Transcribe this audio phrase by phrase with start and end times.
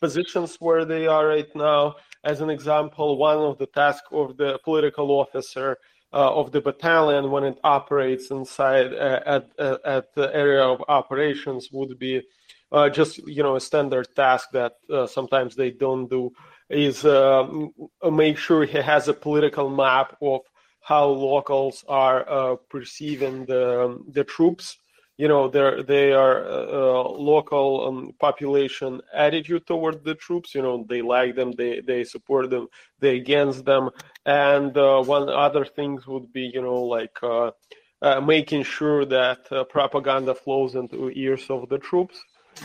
[0.00, 1.96] positions where they are right now.
[2.22, 5.78] As an example, one of the tasks of the political officer
[6.12, 10.82] uh, of the battalion when it operates inside uh, at, uh, at the area of
[10.88, 12.22] operations would be
[12.72, 16.30] uh, just you know a standard task that uh, sometimes they don't do
[16.70, 17.46] is uh,
[18.10, 20.40] make sure he has a political map of
[20.80, 24.78] how locals are perceiving the the troops
[25.16, 30.84] you know they they are uh, local um, population attitude toward the troops you know
[30.88, 32.66] they like them they they support them
[33.00, 33.90] they against them.
[34.26, 37.50] And uh, one other things would be you know like uh,
[38.02, 42.16] uh making sure that uh, propaganda flows into ears of the troops.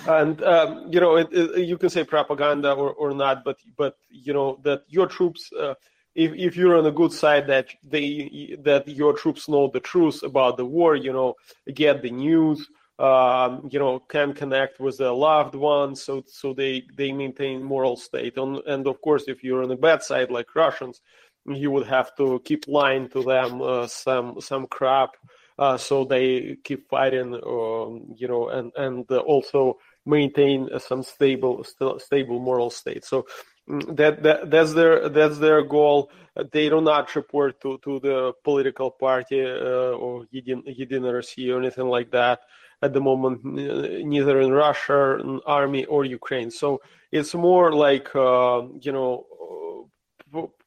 [0.07, 3.97] And um, you know it, it, you can say propaganda or, or not but but
[4.09, 5.73] you know that your troops uh,
[6.19, 10.21] if if you're on a good side that they that your troops know the truth
[10.23, 11.35] about the war, you know,
[11.73, 12.67] get the news,
[12.99, 17.95] um, you know, can connect with their loved ones, so so they they maintain moral
[17.95, 18.37] state.
[18.37, 21.01] And and of course, if you're on the bad side like Russians,
[21.45, 25.11] you would have to keep lying to them uh, some some crap,
[25.57, 32.01] uh, so they keep fighting, um, you know, and and also maintain some stable st-
[32.01, 33.05] stable moral state.
[33.05, 33.25] So
[33.68, 36.10] that, that that's their that's their goal.
[36.52, 41.86] They do not report to, to the political party uh, or Единая Россия or anything
[41.86, 42.40] like that
[42.82, 46.50] at the moment, neither in Russia, in army or Ukraine.
[46.50, 49.26] So it's more like uh, you know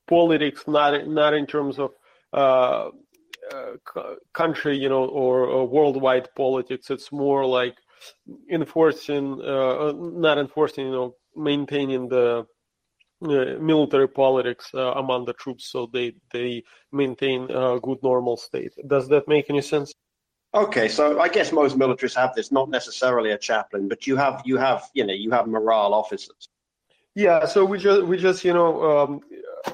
[0.07, 1.91] politics, not not in terms of
[2.33, 2.89] uh,
[3.53, 6.89] uh, country, you know, or, or, worldwide politics.
[6.89, 7.77] It's more like
[8.51, 12.43] enforcing, uh, not enforcing, you know, maintaining the uh,
[13.22, 18.72] military politics uh, among the troops so they they maintain a good normal state.
[18.86, 19.92] Does that make any sense?
[20.54, 24.42] Okay so i guess most militaries have this not necessarily a chaplain but you have
[24.44, 26.48] you have you know you have morale officers.
[27.14, 29.20] Yeah so we just we just you know um,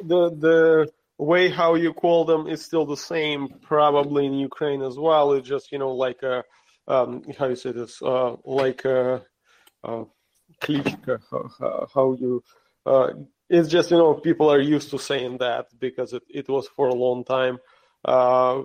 [0.04, 0.88] the the
[1.18, 5.32] way how you call them is still the same probably in ukraine as well.
[5.32, 6.44] It's just you know like a
[6.86, 9.22] um, how you say this uh, like a,
[9.84, 10.04] a
[11.60, 12.42] how, how you
[12.86, 13.08] uh,
[13.48, 16.88] it's just you know people are used to saying that because it, it was for
[16.88, 17.58] a long time.
[18.04, 18.62] Uh,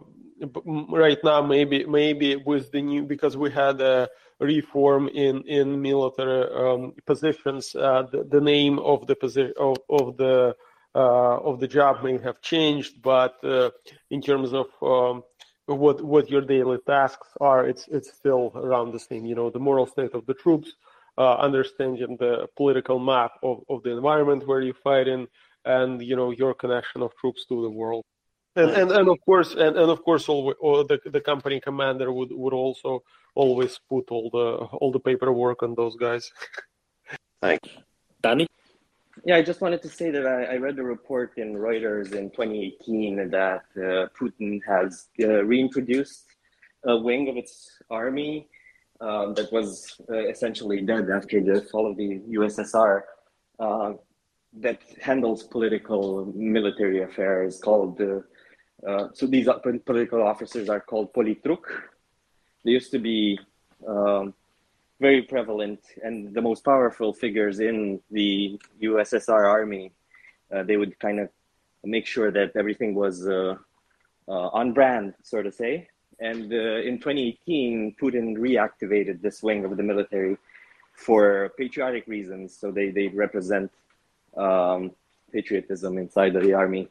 [0.89, 6.43] right now maybe maybe with the new because we had a reform in in military
[6.53, 10.53] um, positions uh, the, the, name of the position of, of the
[10.95, 13.69] uh, of the job may have changed but uh,
[14.09, 15.23] in terms of um,
[15.65, 19.25] what what your daily tasks are it's it's still around the same.
[19.25, 20.73] You know the moral state of the troops
[21.17, 25.27] uh, understanding the political map of, of the environment where you fight in,
[25.65, 28.03] and you know your connection of troops to the world.
[28.55, 32.11] And and, and of course and, and of course all, all the the company commander
[32.11, 33.03] would, would also
[33.35, 36.31] always put all the all the paperwork on those guys.
[37.41, 37.69] Thanks.
[38.21, 38.47] Danny?
[39.25, 42.29] Yeah, I just wanted to say that I, I read a report in Reuters in
[42.31, 46.25] 2018 that uh, Putin has uh, reintroduced
[46.85, 48.47] a wing of its army
[49.01, 53.01] um, that was uh, essentially dead after the fall of the USSR
[53.59, 53.93] uh,
[54.59, 58.19] that handles political military affairs called uh,
[58.87, 59.47] uh so these
[59.85, 61.63] political officers are called politruk
[62.63, 63.39] they used to be
[63.87, 64.33] um,
[64.99, 69.91] very prevalent and the most powerful figures in the USSR army.
[70.53, 71.29] Uh, they would kind of
[71.83, 73.55] make sure that everything was uh,
[74.27, 75.87] on brand so to say
[76.19, 80.37] and uh, in 2018, Putin reactivated this wing of the military
[80.93, 82.55] for patriotic reasons.
[82.57, 83.71] So they, they represent
[84.37, 84.91] um,
[85.31, 86.87] patriotism inside of the army.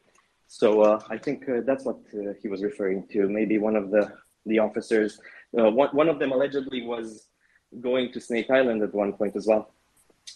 [0.48, 3.28] So uh, I think uh, that's what uh, he was referring to.
[3.28, 4.12] Maybe one of the,
[4.44, 5.18] the officers,
[5.58, 7.28] uh, one, one of them allegedly was
[7.80, 9.72] going to Snake Island at one point as well.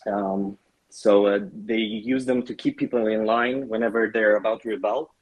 [0.07, 0.57] Um,
[0.89, 5.16] so uh, they use them to keep people in line whenever they're about to rebel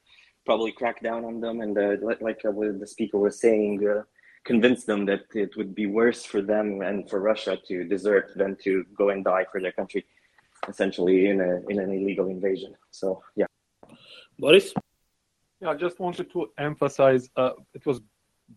[0.45, 1.61] probably crack down on them.
[1.61, 4.03] And uh, like uh, the speaker was saying uh,
[4.45, 8.55] convince them that it would be worse for them and for russia to desert than
[8.63, 10.05] to go and die for their country
[10.67, 12.75] essentially in a in an illegal invasion.
[12.91, 13.47] So yeah.
[14.39, 14.71] Boris?
[15.61, 17.99] Yeah i just wanted to emphasize uh, it was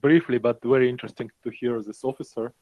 [0.07, 2.53] briefly but very interesting to hear this officer.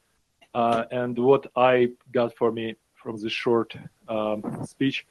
[0.53, 1.73] Uh, and what i
[2.19, 3.69] got for me from this short
[4.07, 4.41] um,
[4.73, 5.05] speech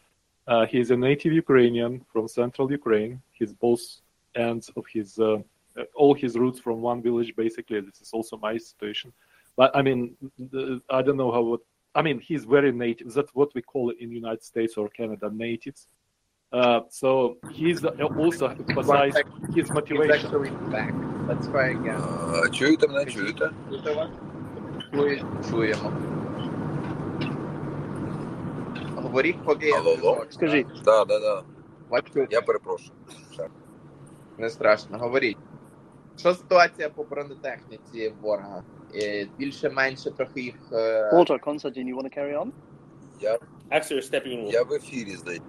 [0.48, 3.20] uh, he's a native Ukrainian from central Ukraine.
[3.32, 3.82] He's both
[4.35, 5.37] ends of his uh,
[5.95, 9.11] all his roots from one village basically this is also my situation
[9.57, 11.61] but i mean the, i don't know how what
[11.95, 15.29] i mean he's very native that's what we call it in united states or canada
[15.33, 15.87] natives
[16.53, 19.23] uh, so he's also emphasized
[19.55, 20.15] his motivation.
[20.15, 20.93] He's actually back.
[21.27, 21.95] Let's try again.
[21.95, 23.49] Uh, чуєте мене, чуєте?
[25.49, 25.91] Чуємо.
[28.95, 29.95] Говоріть, поки я Алло, алло.
[29.97, 30.27] зв'язок.
[30.29, 30.67] Скажіть.
[30.85, 31.43] Да, да, да.
[31.89, 32.27] Вас чути?
[32.31, 32.91] Я перепрошую.
[34.38, 35.38] Не страшно, говоріть.
[36.18, 38.62] Що ситуація по бронетехніці ворога?
[38.94, 40.54] Е, Більше-менше трохи їх.
[40.72, 42.50] е, Walter, Konstantin, you want to carry on?
[43.20, 43.38] Я,
[43.70, 44.50] Actually, you're stepping in.
[44.52, 45.40] я в ефірі здаю.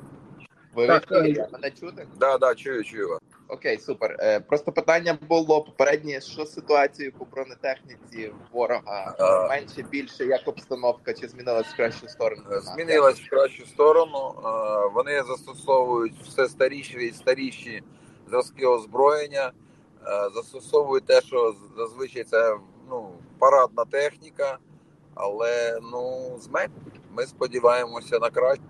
[0.75, 1.45] Ви в Так, ефірі?
[1.53, 2.07] мене чути?
[2.19, 3.19] Да, да, чую, чую вас.
[3.47, 4.15] Окей, супер.
[4.19, 9.15] Е, Просто питання було попереднє, що з ситуацією по бронетехніці ворога?
[9.19, 9.47] А.
[9.47, 12.41] Менше, більше, як обстановка, чи змінилась в кращу сторону?
[12.51, 14.33] Е, Змінилась в кращу сторону.
[14.37, 17.83] Е, Вони застосовують все старіші і старіші
[18.28, 19.52] зразки озброєння.
[20.06, 22.56] Е, Застосовують те, що зазвичай це
[22.90, 24.58] ну, парадна техніка,
[25.14, 26.68] але ну, зме-
[27.10, 28.62] ми сподіваємося на краще.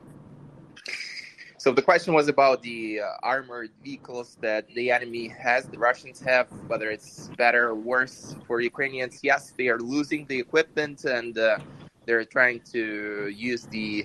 [1.65, 6.21] So the question was about the uh, armored vehicles that the enemy has, the Russians
[6.21, 9.21] have, whether it's better or worse for Ukrainians.
[9.23, 11.59] Yes, they are losing the equipment and uh,
[12.05, 12.83] they're trying to
[13.29, 14.05] use the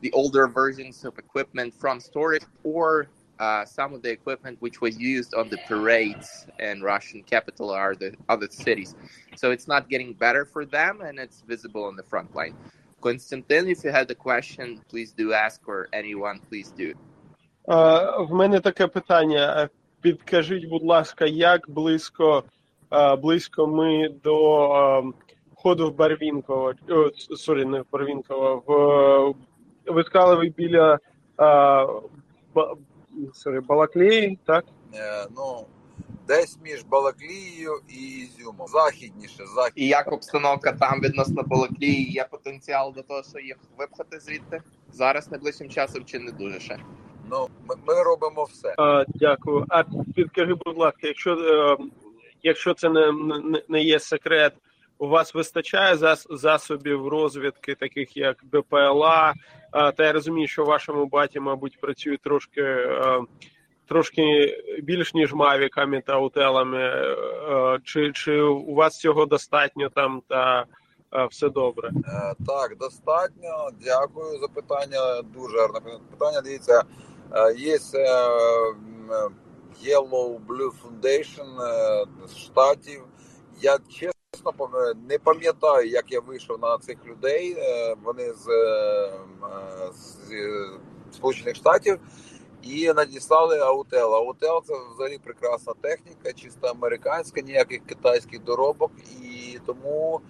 [0.00, 3.08] the older versions of equipment from storage or
[3.40, 7.94] uh, some of the equipment which was used on the parades in Russian capital or
[7.94, 8.94] the other cities.
[9.36, 12.54] So it's not getting better for them and it's visible on the front line.
[13.00, 16.94] Konstantin, if you had a question, please do ask, or anyone, please do.
[17.68, 17.74] Е,
[18.28, 19.68] В мене таке питання.
[20.00, 22.44] Підкажіть, будь ласка, як близько,
[22.92, 25.12] е, близько ми до е,
[25.52, 28.72] входу в Барвінково, о, сорі, не в Барвінково, в
[29.90, 30.98] е, ви сказали, ви біля
[33.13, 34.65] Ба- Балаклеї, так?
[34.93, 35.65] Е, Ну,
[36.27, 38.67] десь між Балаклією і Ізюмом.
[38.67, 39.73] Західніше, захід.
[39.75, 42.11] І як обстановка там відносно Балаклії?
[42.11, 44.61] Є потенціал до того, що їх випхати звідти
[44.91, 46.77] зараз найближчим часом чи не дуже ще?
[47.29, 48.75] Ну, ми, ми робимо все.
[48.79, 49.65] Е, Дякую.
[49.69, 49.83] А
[50.15, 51.77] підкажи, будь ласка, якщо, е,
[52.43, 53.11] якщо це не,
[53.43, 54.53] не, не є секрет,
[55.01, 59.33] у вас вистачає зас, засобів розвідки, таких як БПЛА?
[59.73, 63.21] Е, Та я розумію, що в вашому баті, мабуть, працюють трошки, е,
[63.87, 66.79] трошки більш ніж мавіками та утелами.
[66.79, 70.65] Е, Чи, чи у вас цього достатньо там та
[71.13, 71.89] е, все добре?
[71.89, 73.69] Е, Так, достатньо.
[73.83, 75.21] Дякую за питання.
[75.21, 76.41] Дуже гарне питання.
[76.41, 76.83] Дивіться,
[77.33, 77.79] е, є е,
[79.85, 82.05] Yellow Blue Foundation е,
[82.37, 83.03] штатів.
[83.61, 84.20] Я чесно
[85.09, 87.55] не пам'ятаю, як я вийшов на цих людей.
[87.57, 89.13] Е, Вони з, е,
[89.43, 90.69] е, з е,
[91.11, 91.99] Сполучених Штатів.
[92.61, 94.15] І надіслали Аутел.
[94.15, 98.91] Аутел це взагалі прекрасна техніка, чисто американська, ніяких китайських доробок.
[99.21, 100.21] І тому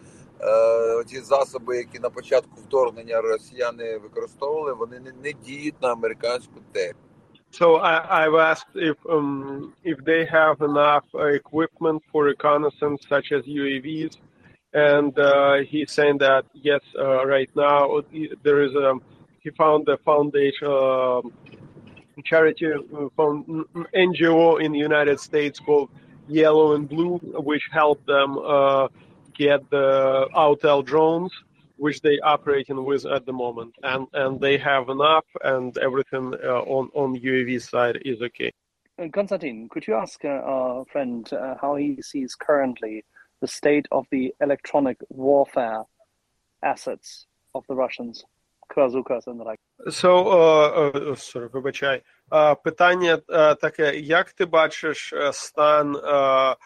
[0.41, 6.53] е, ті засоби, які на початку вторгнення росіяни використовували, вони не, не діють на американську
[6.71, 7.10] техніку.
[7.51, 13.33] So I, I've asked if um, if they have enough uh, equipment for reconnaissance, such
[13.33, 14.17] as UAVs,
[14.73, 18.01] and uh, he's saying that yes, uh, right now
[18.43, 18.93] there is a
[19.41, 21.33] he found a foundation um
[22.23, 22.77] charity uh,
[23.17, 25.89] NGO in the United States called
[26.27, 27.17] Yellow and Blue,
[27.49, 28.87] which helped them uh,
[29.33, 31.31] get the Autel drones
[31.80, 36.62] which they operating with at the moment, and and they have enough, and everything uh,
[36.76, 38.50] on on UAV side is okay.
[38.98, 43.04] Uh, Konstantin, could you ask uh, our friend uh, how he sees currently
[43.42, 45.82] the state of the electronic warfare
[46.62, 48.24] assets of the Russians,
[48.72, 49.58] Krazukas and the like?
[49.90, 52.02] So, uh, uh, sorry, вибачай.
[52.30, 56.56] Uh, питання uh, таке: як ти бачиш uh, стан uh, uh,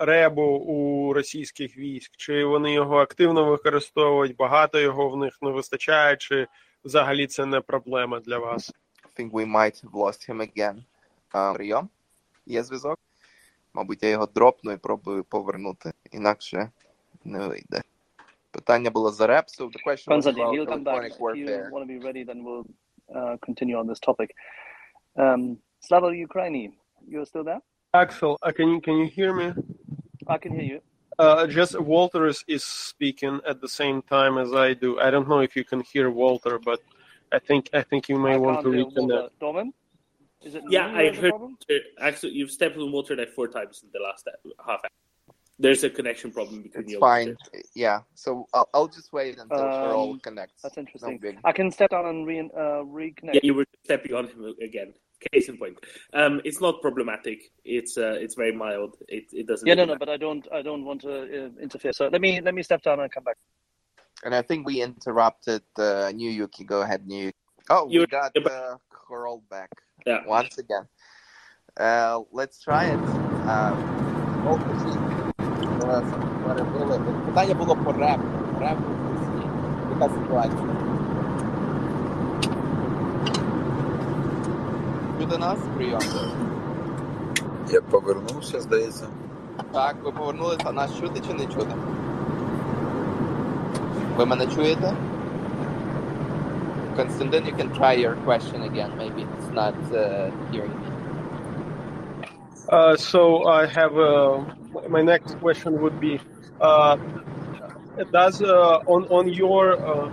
[0.00, 2.16] ребу у російських військ?
[2.16, 4.36] Чи вони його активно використовують?
[4.36, 6.46] Багато його в них не вистачає, чи
[6.84, 8.72] взагалі це не проблема для вас?
[9.04, 10.84] I think we might have lost him again.
[11.32, 11.88] А, прийом?
[12.46, 12.98] Є зв'язок?
[13.74, 15.92] Мабуть, я його дропну і пробую повернути.
[16.12, 16.70] Інакше
[17.24, 17.82] не вийде.
[18.50, 21.02] Питання було за реп, so the question was about he'll come back.
[21.04, 22.66] If you want to be ready, then we'll
[23.14, 24.30] uh, continue on this topic.
[25.16, 26.72] Um, Slava Ukraini,
[27.10, 27.60] you're still there?
[28.00, 29.52] Axel, uh, can you can you hear me?
[30.26, 30.80] I can hear you.
[31.18, 35.00] Uh, just Walter is, is speaking at the same time as I do.
[35.00, 36.80] I don't know if you can hear Walter, but
[37.32, 39.08] I think I think you may I want to reconnect.
[39.08, 39.28] Walter.
[39.40, 39.72] Dorman?
[40.44, 41.56] Is it Yeah, I who has heard- problem?
[42.08, 44.32] Actually, you've stepped on Walter like four times in the last uh,
[44.68, 45.34] half hour.
[45.58, 47.00] There's a connection problem between It's you.
[47.00, 47.34] fine.
[47.74, 50.60] Yeah, so I'll, I'll just wait until Cheryl Um, connects.
[50.62, 51.18] That's interesting.
[51.22, 51.32] No.
[51.44, 53.34] I can step down and re- uh, reconnect.
[53.36, 55.78] Yeah, you were stepping on him again case in point.
[56.12, 57.38] Um, it's not problematic.
[57.64, 58.96] It's uh, it's very mild.
[59.08, 59.66] It, it doesn't.
[59.66, 59.92] Yeah, no, matter.
[59.92, 59.98] no.
[59.98, 61.92] But I don't I don't want to uh, interfere.
[61.92, 63.36] So let me let me step down and come back.
[64.24, 66.64] And I think we interrupted uh, New Yuki.
[66.64, 67.30] Go ahead, New.
[67.68, 69.70] Oh, you we got uh, Khorol back
[70.06, 70.26] yeah.
[70.26, 70.86] once again.
[71.76, 73.00] Uh, let's try it.
[77.26, 77.76] Питання було
[80.08, 80.85] ситуація.
[85.39, 85.59] нас?
[85.75, 85.99] Прийом.
[87.69, 89.07] Я повернувся, здається.
[89.71, 91.75] Так, ви повернулися, нас чути чи не чути?
[94.17, 94.93] Ви мене чуєте?
[96.95, 98.91] Константин, you can try your question again.
[98.97, 100.87] Maybe it's not uh, hearing me.
[102.69, 104.43] Uh, so I have uh,
[104.89, 106.19] my next question would be:
[106.59, 106.97] uh,
[108.11, 110.11] Does uh, on on your uh,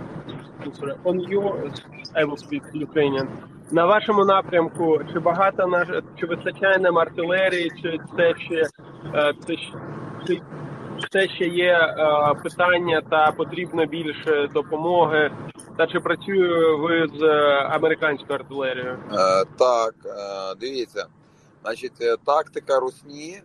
[0.61, 1.71] I'm sorry, on your
[2.15, 3.27] I will speak Ukrainian.
[3.70, 5.88] На вашому напрямку чи багато наш
[6.20, 8.62] чи вистачає нам артилерії, чи це ще
[9.14, 9.56] е, це,
[10.26, 10.40] чи
[11.12, 15.30] це ще є е, питання та потрібно більше допомоги?
[15.78, 18.98] Та чи працює ви з е, американською артилерією?
[19.12, 21.06] Е, так, е, дивіться.
[21.62, 23.42] Значить, тактика русні, е,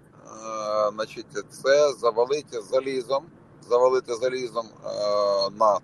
[0.94, 3.24] значить, це завалити залізом.
[3.70, 4.90] Завалити залізом е,
[5.60, 5.80] на е,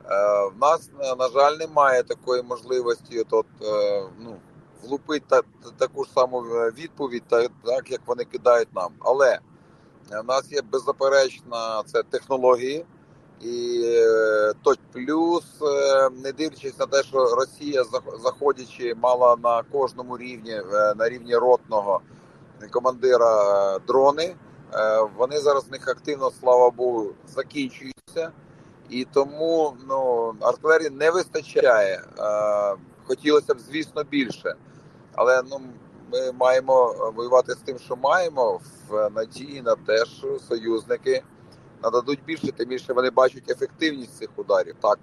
[0.55, 3.25] в нас е, на жаль немає такої можливості.
[3.31, 4.37] От е, ну
[4.83, 8.93] влупити та, та- таку ж саму е, відповідь, та так як вони кидають нам.
[8.99, 9.39] Але
[10.11, 12.85] е, в нас є беззаперечна це технології,
[13.41, 13.81] і
[14.63, 15.43] то плюс,
[16.23, 20.61] не дивлячись на те, що Росія зах- заходячи мала на кожному рівні,
[20.97, 22.01] на рівні ротного
[22.71, 24.35] командира дрони.
[24.73, 28.31] Е, Вони зараз в них активно, слава Богу, закінчуються,
[28.89, 32.01] і тому ну артилерії не вистачає.
[32.19, 32.75] Е,
[33.07, 34.55] Хотілося б, звісно, більше,
[35.15, 35.61] але ну
[36.13, 41.23] ми маємо воювати з тим, що маємо, в надії на те, що союзники
[41.83, 44.75] нададуть більше, тим більше вони бачать ефективність цих ударів.
[44.81, 44.99] Так.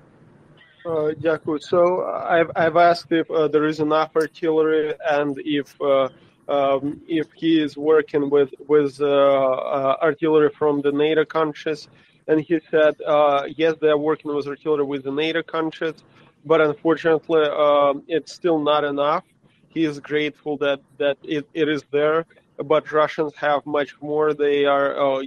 [0.85, 1.61] Uh, Дякую.
[1.61, 2.03] So
[2.37, 6.09] I've I've asked if uh, there is enough artillery and if uh,
[6.53, 11.89] um, if he is working with with uh, uh, artillery from the NATO countries,
[12.29, 15.99] and he said uh, yes, they are working with artillery with the NATO countries,
[16.45, 19.25] but unfortunately, um, it's still not enough.
[19.69, 22.27] He is grateful that that it, it is there,
[22.73, 24.35] but Russians have much more.
[24.35, 25.23] They are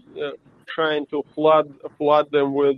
[0.67, 2.77] trying to flood flood them with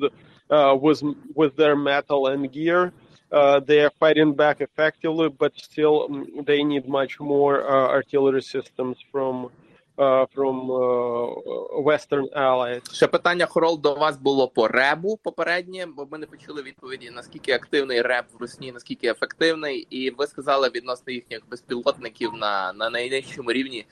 [0.49, 1.01] uh, with
[1.35, 2.93] with their metal and gear.
[3.29, 8.41] Uh, they are fighting back effectively, but still mm, they need much more uh, artillery
[8.41, 9.49] systems from
[9.97, 12.81] uh, from uh, Western allies.
[12.93, 17.51] Ще питання Хорол до вас було по ребу попереднє, бо ми не почули відповіді, наскільки
[17.51, 23.51] активний реб в Русні, наскільки ефективний, і ви сказали відносно їхніх безпілотників на, на найнижчому
[23.51, 23.85] рівні.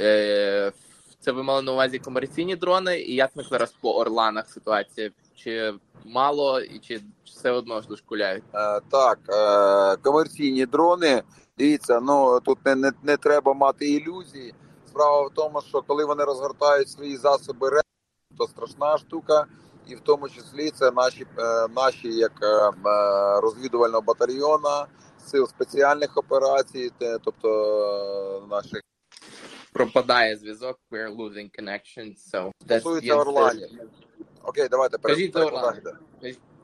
[0.00, 0.72] Е,
[1.26, 5.10] це ви мали на увазі комерційні дрони, і як ми зараз по Орланах ситуація?
[5.36, 8.44] Чи мало і чи все одно ж дошкуляють?
[8.54, 11.22] Е, Так, е, комерційні дрони.
[11.58, 14.54] Дивіться, ну тут не, не, не треба мати ілюзій.
[14.88, 17.84] Справа в тому, що коли вони розгортають свої засоби РЕП,
[18.38, 19.46] то страшна штука,
[19.86, 22.46] і в тому числі це наші, е, наші як е,
[22.88, 24.86] е, розвідувального батальйона,
[25.26, 28.80] сил спеціальних операцій, те- тобто наших
[29.76, 33.68] Пропадає зв'язок, we're losing connection, so that's стосується Орланів.
[34.42, 35.44] Окей, давайте Кажіть за.
[35.44, 35.82] Орлани.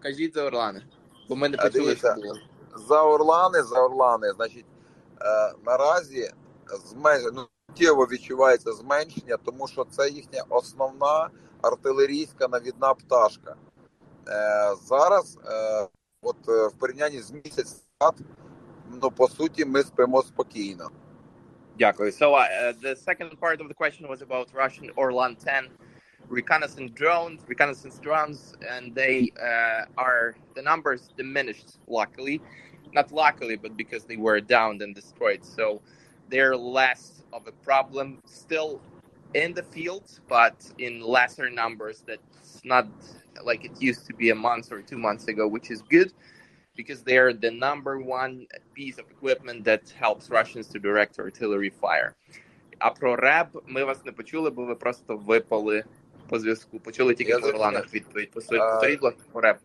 [0.00, 0.83] Кажіть за Орлани,
[1.28, 2.38] бо ми не А, почули, що було.
[2.88, 4.64] за Орлани, за Орлани, значить,
[5.21, 6.31] е, наразі
[6.87, 7.31] змен...
[7.35, 11.31] ну, суттєво відчувається зменшення, тому що це їхня основна
[11.62, 13.57] артилерійська навідна пташка.
[14.28, 15.88] Е, зараз, е,
[16.23, 17.85] от е, в порівнянні з місяць
[19.02, 20.90] ну по суті, ми спимо спокійно.
[21.76, 22.11] Exactly.
[22.11, 25.69] So uh, uh, the second part of the question was about Russian Orlan 10
[26.29, 31.79] reconnaissance drones, reconnaissance drones, and they uh, are the numbers diminished.
[31.88, 32.43] Luckily,
[32.93, 35.83] not luckily, but because they were downed and destroyed, so
[36.29, 38.21] they're less of a problem.
[38.26, 38.83] Still
[39.35, 42.05] in the field, but in lesser numbers.
[42.07, 42.87] That's not
[43.45, 46.12] like it used to be a month or two months ago, which is good
[46.78, 48.46] because they're the number one
[48.76, 52.14] piece of equipment that helps Russians to direct artillery fire.
[52.80, 55.84] А про РЕБ ми вас не почули, бо ви просто випали
[56.30, 56.80] по зв'язку.
[56.80, 57.94] Почули тільки Я по Орланах зрозумів.
[57.94, 58.32] відповідь.
[58.36, 59.58] Посо- А, Повторіть, будь ласка, по РЕБ.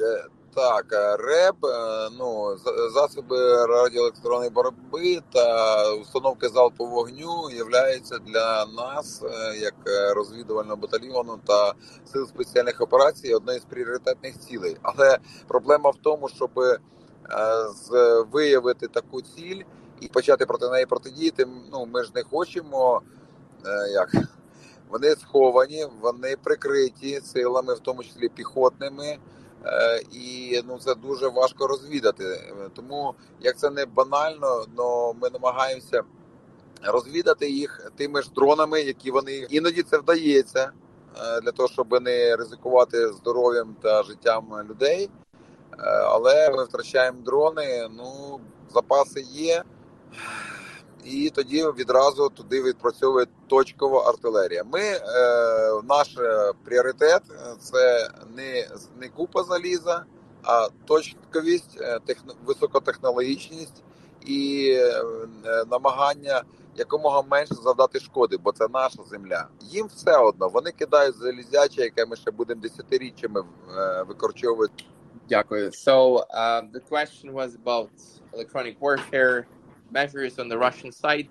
[0.00, 0.24] Е,
[0.57, 2.57] Так, е, РЕБ, е, ну
[2.93, 9.73] засоби радіоелектронної боротьби та установки залпового вогню являються для нас, е, як
[10.15, 11.73] розвідувального батальйону та
[12.13, 14.77] сил спеціальних операцій, однією з пріоритетних цілей.
[14.81, 16.49] Але проблема в тому, щоб
[18.31, 19.61] виявити таку ціль
[20.01, 21.47] і почати проти неї протидіяти.
[21.71, 23.01] Ну ми ж не хочемо
[23.93, 24.11] як.
[24.89, 29.17] Вони сховані, вони прикриті силами, в тому числі піхотними.
[29.65, 32.23] Е, і ну це дуже важко розвідати.
[32.23, 36.03] Е, Тому як це не банально, но ми намагаємося
[36.83, 40.71] розвідати їх тими ж дронами, які вони іноді це вдається
[41.17, 45.09] е, для того, щоб не ризикувати здоров'ям та життям людей.
[46.03, 47.89] Але ми втрачаємо дрони.
[47.97, 48.39] Ну
[48.73, 49.63] запаси є.
[51.11, 54.63] І тоді відразу туди відпрацьовує точкова артилерія.
[54.63, 55.01] Ми е,
[55.83, 56.17] наш
[56.63, 57.21] пріоритет
[57.59, 58.67] це не
[59.01, 60.03] не купа заліза,
[60.43, 63.83] а точковість, техно, високотехнологічність
[64.25, 64.71] і
[65.45, 66.43] е, намагання
[66.75, 69.47] якомога менше завдати шкоди, бо це наша земля.
[69.61, 73.43] Їм все одно вони кидають залізяче, яке ми ще будемо десятиріччями
[73.77, 74.83] е, викорчовувати.
[75.29, 75.71] Дякую.
[75.71, 77.89] So uh, the question was about
[78.33, 79.45] electronic warfare
[79.91, 81.29] measures on the Russian side.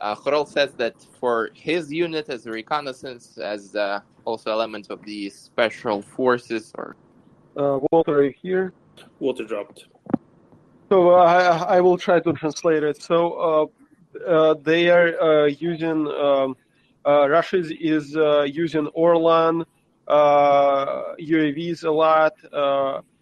[0.00, 5.02] Uh, Khorol says that for his unit as a reconnaissance, as uh, also element of
[5.04, 6.96] the special forces, or
[7.56, 8.72] uh, Walter, are you here?
[9.20, 9.86] Walter dropped.
[10.90, 13.02] So I, I will try to translate it.
[13.02, 13.70] So
[14.14, 16.56] uh, uh, they are uh, using um,
[17.06, 18.14] uh, Russia is, is
[18.54, 19.64] using Orlan
[20.08, 22.34] UAVs a lot,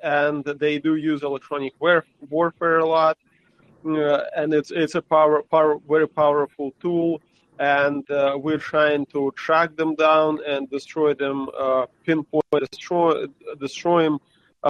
[0.03, 3.19] and they do use electronic warfare a lot.
[3.85, 7.21] And it's it's a power, power very powerful tool,
[7.59, 8.05] and
[8.37, 11.49] we're trying to track them down and destroy them,
[12.05, 13.27] pinpoint, destroy,
[13.61, 14.19] destroy them.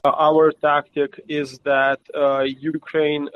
[0.04, 2.00] our tactic is that
[2.58, 3.28] Ukraine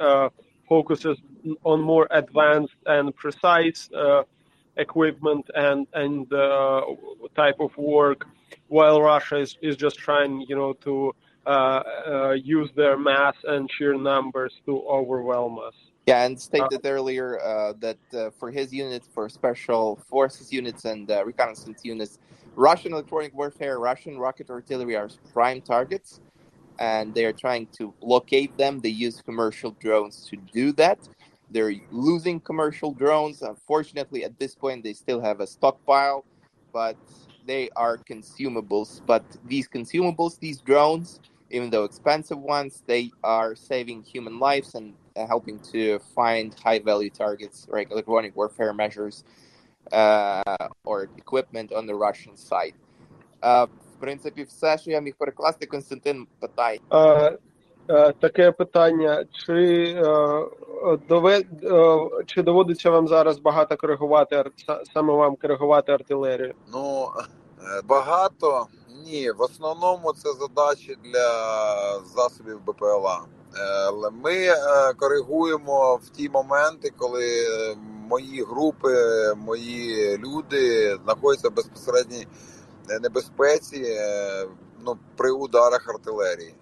[0.68, 1.18] focuses
[1.64, 4.22] on more advanced and precise uh,
[4.76, 6.82] equipment and and uh,
[7.34, 8.26] type of work,
[8.68, 11.12] while Russia is, is just trying, you know, to uh,
[12.42, 15.74] use their mass and sheer numbers to overwhelm us.
[16.06, 21.10] Yeah, and stated earlier uh, that uh, for his units, for special forces units and
[21.10, 22.20] uh, reconnaissance units,
[22.54, 26.20] Russian electronic warfare, Russian rocket artillery are prime targets,
[26.78, 28.78] and they are trying to locate them.
[28.78, 31.00] They use commercial drones to do that.
[31.50, 33.42] They're losing commercial drones.
[33.42, 36.24] Unfortunately, at this point, they still have a stockpile,
[36.72, 36.96] but
[37.46, 39.00] they are consumables.
[39.04, 44.94] But these consumables, these drones, even though expensive ones, they are saving human lives and
[45.14, 49.24] helping to find high value targets, like electronic warfare measures
[49.92, 50.42] uh,
[50.84, 52.74] or equipment on the Russian side.
[53.42, 56.78] Uh, в принципі, все, що я міг перекласти, Константин питає.
[56.90, 57.36] Uh,
[58.20, 59.94] Таке питання: чи
[61.08, 61.46] довед
[62.26, 64.44] чи доводиться вам зараз багато коригувати
[64.94, 66.54] саме вам коригувати артилерію?
[66.72, 67.08] Ну
[67.84, 68.66] багато
[69.04, 69.30] ні.
[69.30, 71.28] В основному це задачі для
[72.00, 73.20] засобів БПЛА.
[73.86, 74.46] Але ми
[74.96, 77.46] коригуємо в ті моменти, коли
[78.08, 78.94] мої групи,
[79.36, 82.26] мої люди знаходяться в безпосередній
[83.02, 83.98] небезпеці
[84.86, 86.54] ну, при ударах артилерії.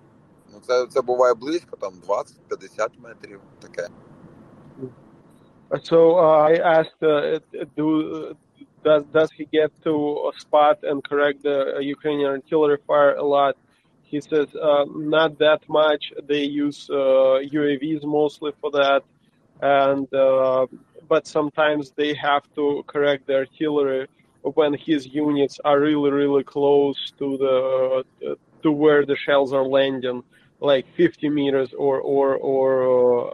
[0.52, 3.40] Ну, це це буває близько, там 20-50 метрів.
[3.60, 3.88] Таке.
[5.90, 7.40] So uh, I asked, uh,
[7.76, 8.36] do
[8.84, 13.56] does does he get to spot and correct the Ukrainian artillery fire a lot?
[14.02, 16.12] He says uh, not that much.
[16.28, 19.02] They use UAVs mostly for that,
[19.60, 20.06] and
[21.08, 24.06] but sometimes they have to correct the artillery
[24.42, 30.22] when his units are really really close to the to where the shells are landing
[30.60, 32.68] like 50 meters or or or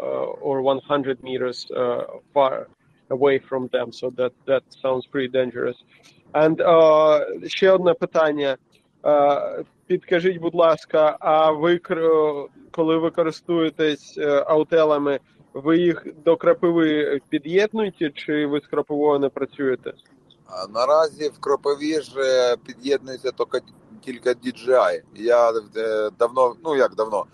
[0.09, 2.69] uh, or 100 meters uh, far
[3.11, 3.93] away from them.
[3.93, 5.77] So that that sounds pretty dangerous.
[6.33, 8.57] And uh, ще одне питання.
[9.03, 11.81] Uh, підкажіть, будь ласка, а ви
[12.71, 15.21] коли ви користуєтесь аутелами,
[15.55, 19.93] ви їх до крапиви під'єднуєте, чи ви з крапивою не працюєте?
[20.75, 23.31] Наразі в кропиві ж під'єднується
[24.01, 25.03] тільки DJI.
[25.15, 25.53] Я
[26.19, 27.25] давно, ну як давно,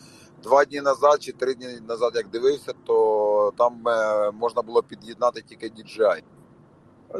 [0.42, 2.94] два дні назад чи три дні назад, як дивився, то
[3.50, 3.84] там
[4.34, 6.22] можна було під'єднати тільки DJI.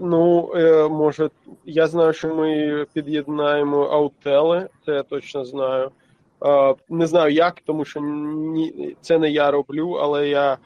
[0.00, 0.50] Ну,
[0.90, 1.30] може,
[1.64, 5.90] я знаю, що ми під'єднаємо аутели, це я точно знаю.
[6.88, 10.58] Не знаю як, тому що ні, це не я роблю, але я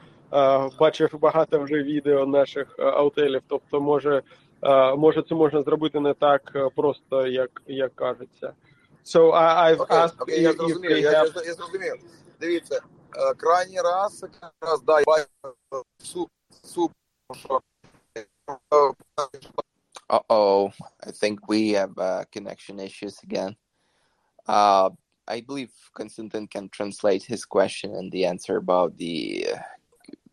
[0.79, 3.41] бачив багато вже відео наших аутелів.
[3.47, 4.21] Тобто, може,
[4.97, 8.53] може, це можна зробити не так просто, як, як кажеться.
[9.05, 11.93] So I, I've okay, asked okay, я зрозумів, they я, я, я зрозумів.
[12.39, 12.81] Дивіться,
[13.15, 15.01] Э, крайний раз, как раз, да,
[15.99, 16.29] суп,
[20.09, 20.73] Uh-oh,
[21.07, 23.55] I think we have uh, connection issues again.
[24.45, 24.89] Uh,
[25.27, 29.59] I believe Konstantin can translate his question and the answer about the uh,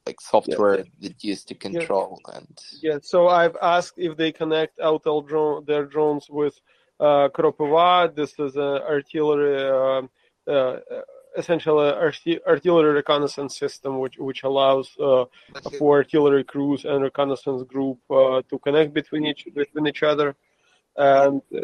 [0.07, 1.09] like software yeah, yeah.
[1.09, 2.37] that used to control yeah.
[2.37, 2.99] and yeah.
[3.03, 6.61] So I've asked if they connect out drone, their drones with
[6.99, 8.13] uh, Kropyva.
[8.15, 10.81] This is an artillery uh, uh,
[11.38, 15.26] essentially arti- artillery reconnaissance system, which which allows uh,
[15.78, 20.30] for artillery crews and reconnaissance group uh, to connect between each between each other.
[20.96, 21.60] and uh,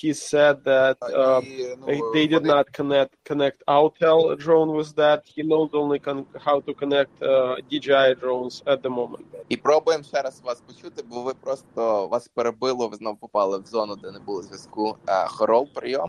[0.00, 4.70] he said that uh, І, ну, they they did вони- not connect connect Autel drone
[4.78, 5.20] with that.
[5.36, 9.24] He knows only con- how to connect uh, DJI drones at the moment.
[9.48, 13.66] І пробуємо ще раз вас почути, бо ви просто вас перебило, ви знову попали в
[13.66, 14.96] зону, де не було зв'язку.
[15.08, 16.08] Е, Хорол, прийом.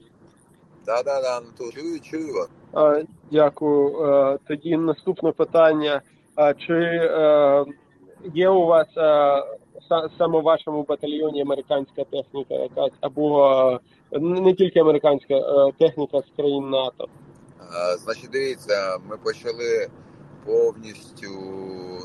[0.87, 3.05] Да, да, да, ну то чую, вас.
[3.31, 4.05] Дякую.
[4.05, 6.03] Е, Тоді наступне питання.
[6.59, 7.64] Чи е,
[8.35, 9.42] є у вас е,
[10.18, 13.81] саме в вашому батальйоні американська техніка якась або
[14.12, 15.35] не тільки американська
[15.79, 17.09] техніка з країн НАТО?
[18.05, 19.88] Значить, дивіться, ми почали
[20.44, 21.31] повністю.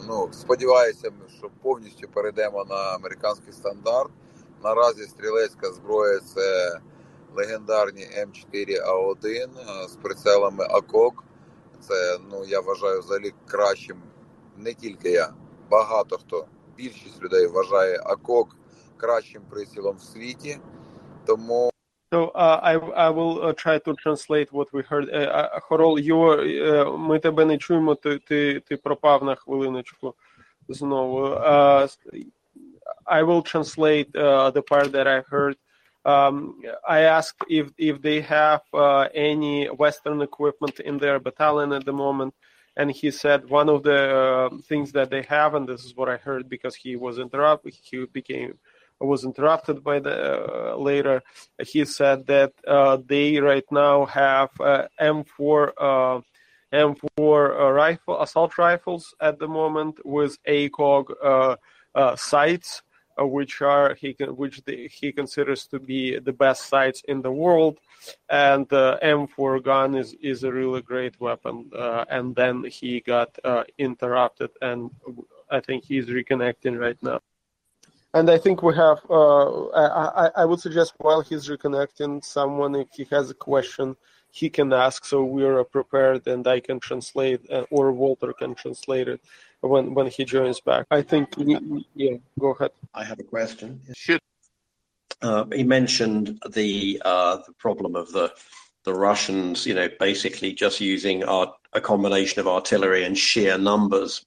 [0.07, 4.11] Ну, сподіваюся, що повністю перейдемо на американський стандарт.
[4.63, 6.79] Наразі стрілецька зброя це
[7.35, 9.49] легендарні М4А1
[9.87, 11.23] з прицелами АКОК.
[11.79, 14.01] Це, ну, я вважаю, взагалі кращим,
[14.57, 15.33] не тільки я.
[15.69, 16.45] Багато хто,
[16.77, 18.55] більшість людей вважає АКОК
[18.97, 20.57] кращим прицілом в світі.
[21.25, 21.71] Тому
[22.13, 22.73] So uh, I
[23.07, 25.07] I will uh, try to translate what we heard.
[25.09, 27.95] Uh, Хорол, uh, ми тебе не чуємо.
[27.95, 30.13] Ти, ти, ти пропав на хвилиночку
[30.69, 31.27] знову.
[33.05, 35.55] I will translate uh, the part that I heard.
[36.03, 41.85] Um, I asked if if they have uh, any Western equipment in their battalion at
[41.85, 42.33] the moment,
[42.75, 46.09] and he said one of the uh, things that they have, and this is what
[46.09, 47.73] I heard because he was interrupted.
[47.83, 48.57] He became
[49.01, 51.21] was interrupted by the uh, later.
[51.65, 56.21] He said that uh, they right now have uh, M4 uh,
[56.73, 61.57] M4 uh, rifle assault rifles at the moment with ACOG
[62.17, 62.81] sights,
[63.25, 67.31] which are he can, which they, he considers to be the best sights in the
[67.31, 67.79] world,
[68.29, 71.69] and the M4 gun is is a really great weapon.
[71.75, 74.91] Uh, and then he got uh, interrupted, and
[75.49, 77.19] I think he's reconnecting right now.
[78.13, 78.99] And I think we have.
[79.09, 83.95] Uh, I, I would suggest while he's reconnecting, someone if he has a question,
[84.31, 85.05] he can ask.
[85.05, 89.21] So we are prepared, and I can translate, uh, or Walter can translate it
[89.61, 90.85] when when he joins back.
[90.91, 91.29] I think.
[91.37, 92.71] Yeah, go ahead.
[92.93, 93.81] I have a question.
[93.95, 94.21] Shoot.
[95.21, 98.33] Uh, he mentioned the uh, the problem of the
[98.83, 104.25] the Russians, you know, basically just using our, a combination of artillery and sheer numbers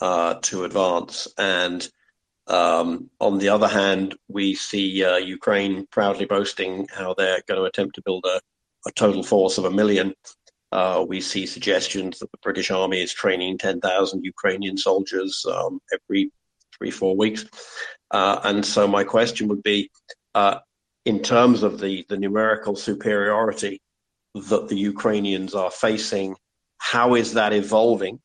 [0.00, 1.28] uh, to advance.
[1.38, 1.88] And
[2.48, 7.64] um, on the other hand, we see uh, Ukraine proudly boasting how they're going to
[7.64, 8.40] attempt to build a,
[8.88, 10.14] a total force of a million.
[10.72, 16.30] Uh, we see suggestions that the British Army is training 10,000 Ukrainian soldiers um, every
[16.76, 17.44] three, four weeks.
[18.10, 19.90] Uh, and so my question would be,
[20.34, 20.58] uh,
[21.04, 23.80] in terms of the, the numerical superiority
[24.34, 26.34] that the Ukrainians are facing,
[26.78, 28.20] how is that evolving?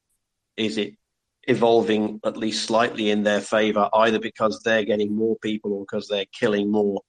[0.58, 0.96] Is it
[1.48, 6.08] evolving at least slightly in their favor, either because they're getting more people or because
[6.08, 7.02] they're killing more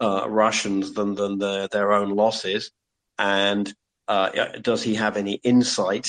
[0.00, 2.70] uh, Russians than than their their own losses?
[3.18, 3.72] And
[4.08, 4.30] uh,
[4.62, 6.08] does he have any insight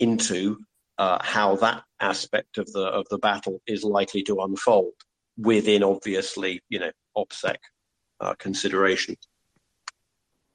[0.00, 0.58] into
[0.98, 4.94] uh, how that aspect of the of the battle is likely to unfold
[5.36, 7.56] within, obviously, you know, OPSEC
[8.20, 9.16] uh, consideration?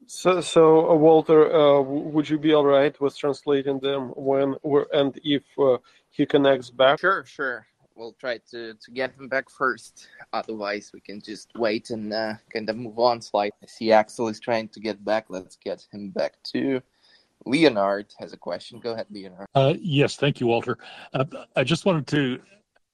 [0.07, 4.87] So, so uh, Walter, uh, would you be all right with translating them when we're,
[4.91, 5.77] and if uh,
[6.09, 6.99] he connects back?
[6.99, 7.67] Sure, sure.
[7.95, 10.07] We'll try to, to get him back first.
[10.33, 13.57] Otherwise, we can just wait and uh, kind of move on slightly.
[13.61, 15.25] I see Axel is trying to get back.
[15.29, 16.81] Let's get him back too.
[17.45, 18.79] Leonard has a question.
[18.79, 19.47] Go ahead, Leonard.
[19.55, 20.77] Uh, yes, thank you, Walter.
[21.13, 21.25] Uh,
[21.55, 22.39] I just wanted to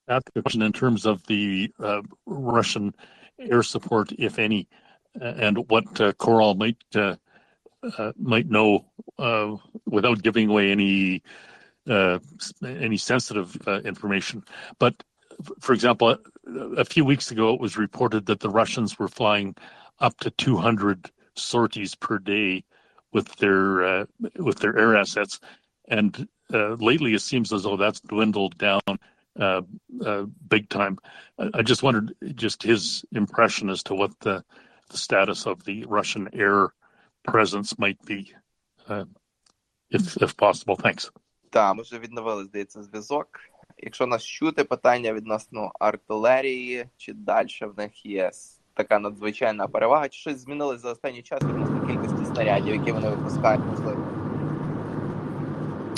[0.08, 2.94] ask a question in terms of the uh, Russian
[3.40, 4.68] air support, if any,
[5.22, 7.16] and what uh, Khorol might uh,
[7.98, 8.86] uh, might know
[9.86, 11.22] without giving away any
[11.90, 12.20] uh,
[12.64, 14.44] any sensitive uh, information.
[14.80, 15.04] But
[15.60, 16.18] for example,
[16.78, 19.56] a few weeks ago, it was reported that the Russians were flying
[20.00, 22.64] up to 200 sorties per day
[23.14, 24.06] with their uh,
[24.38, 25.40] with their air assets,
[25.88, 28.82] and uh, lately it seems as though that's dwindled down
[29.40, 29.62] uh,
[30.48, 30.98] big time.
[31.38, 34.44] I, just wondered just his impression as to what the,
[34.90, 36.74] the status of the Russian air
[37.24, 38.34] presence might be,
[39.92, 40.76] if if possible.
[40.76, 41.10] Thanks.
[41.58, 43.28] Так, ми вже відновили, здається, зв'язок.
[43.78, 48.32] Якщо нас чути, питання відносно артилерії, чи далі в них є
[48.74, 53.62] така надзвичайна перевага, чи щось змінилось за останній час відносно кількості снарядів, які вони випускають,
[53.70, 54.08] можливо.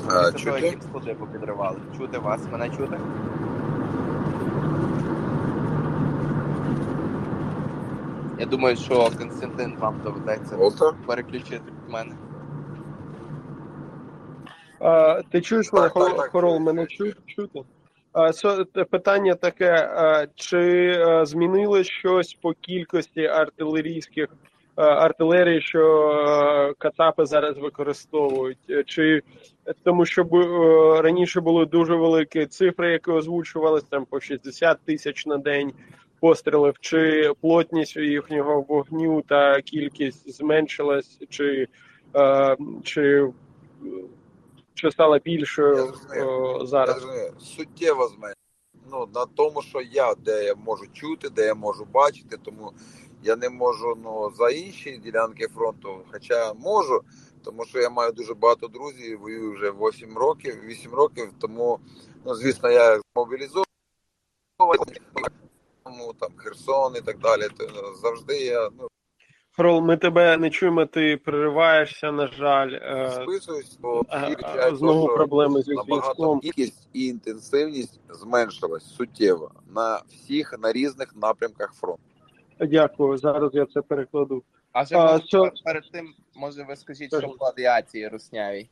[0.08, 0.67] А, Після того, чути?
[0.67, 1.80] як склади попідривали.
[1.98, 3.00] Чути вас, мене чути?
[8.39, 10.58] Я думаю, що Константин вам доведеться
[11.06, 12.15] переключити від мене.
[14.80, 17.60] А, ти чуєш мене, Так, так, Хор- так, Хорол, мене чу- чути?
[18.89, 19.89] Питання таке:
[20.36, 24.28] чи змінилось щось по кількості артилерійських
[24.76, 28.58] артилерії, що Кацапи зараз використовують?
[28.86, 29.22] Чи
[29.84, 30.24] тому, що
[31.04, 35.72] раніше були дуже великі цифри, які озвучувалися там по 60 тисяч на день
[36.20, 41.68] пострілів, чи плотність їхнього вогню та кількість зменшилась, чи
[42.84, 43.28] чи
[44.80, 47.06] чи стала більшою о, зараз?
[47.15, 48.36] Я суттєво зменшилась.
[48.92, 52.72] Ну на тому, що я де я можу чути, де я можу бачити, тому
[53.24, 57.02] я не можу ну за інші ділянки фронту, хоча можу,
[57.44, 61.80] тому що я маю дуже багато друзів, воюю вже 8 років, 8 років, тому
[62.26, 63.65] ну звісно, я мобілізований,
[66.20, 67.48] там Херсон і так далі.
[67.58, 68.88] То завжди я ну.
[69.60, 72.72] Фрол, ми тебе не чуємо, ти перериваєшся, на жаль.
[73.12, 74.06] Списуюсь, бо
[74.74, 76.39] знову то, проблеми з зв'язком.
[76.39, 82.02] Кількість і інтенсивність зменшилась суттєво на всіх на різних напрямках фронту.
[82.60, 83.17] Дякую.
[83.17, 84.43] Зараз я це перекладу.
[84.72, 85.52] А вже а, що...
[85.65, 88.69] перед тим, може, ви скажіть, що по авіації руснявій?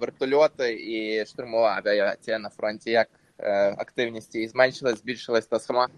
[0.00, 2.90] Вертольоти і штурмова авіація на фронті.
[2.90, 3.08] Як
[3.78, 5.88] активність її зменшилась, збільшилась та сама?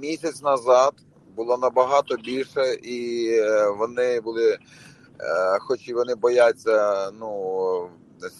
[0.00, 0.92] Місяць назад
[1.36, 3.30] було набагато більше, і
[3.78, 4.58] вони були,
[5.58, 7.88] хоч і вони бояться, ну.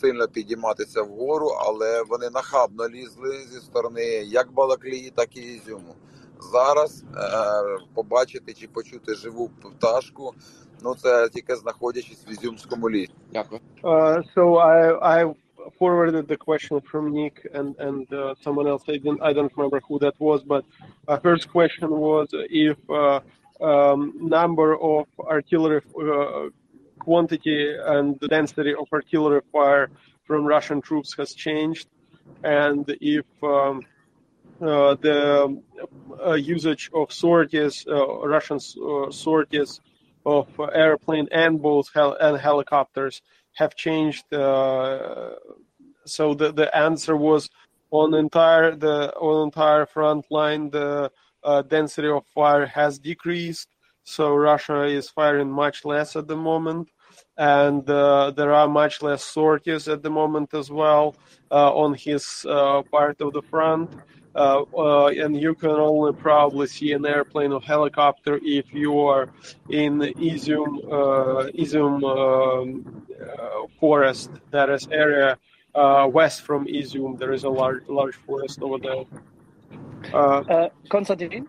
[0.00, 5.94] Сильно підійматися вгору, але вони нахабно лізли зі сторони як Балаклії, так і Ізюму.
[6.52, 7.24] Зараз е,
[7.94, 10.34] побачити чи почути живу пташку.
[10.82, 13.12] Ну це тільки знаходячись в Ізюмському лісі.
[13.32, 13.60] Дякую.
[13.82, 15.34] Uh, so I I
[15.78, 18.82] forwarded the question from Nick and and uh, someone else.
[18.88, 20.64] I didn't I don't remember who that was, but
[21.08, 23.20] our first question was if uh,
[23.60, 26.48] um, number of artillery uh,
[26.98, 29.90] quantity and the density of artillery fire
[30.24, 31.88] from Russian troops has changed,
[32.44, 33.82] and if um,
[34.60, 35.62] uh, the
[36.26, 38.60] uh, usage of sorties, uh, Russian
[39.10, 39.80] sorties
[40.26, 43.22] of airplane and both hel- and helicopters
[43.54, 44.24] have changed.
[44.30, 45.38] so
[46.34, 47.48] the, the answer was
[47.90, 51.10] on entire the on entire front line the
[51.68, 53.68] density of fire has decreased.
[54.04, 56.90] So Russia is firing much less at the moment
[57.36, 61.14] and uh, there are much less sorties at the moment as well
[61.50, 63.90] uh, on his uh, part of the front.
[64.34, 69.28] Uh, uh, and you can only probably see an airplane or helicopter if you are
[69.70, 74.30] in Izium, uh, Izium um, uh, forest.
[74.52, 75.36] That is area
[75.74, 77.18] uh, west from Izium.
[77.18, 79.04] There is a large large forest over there.
[80.14, 81.48] Uh, Konstantin.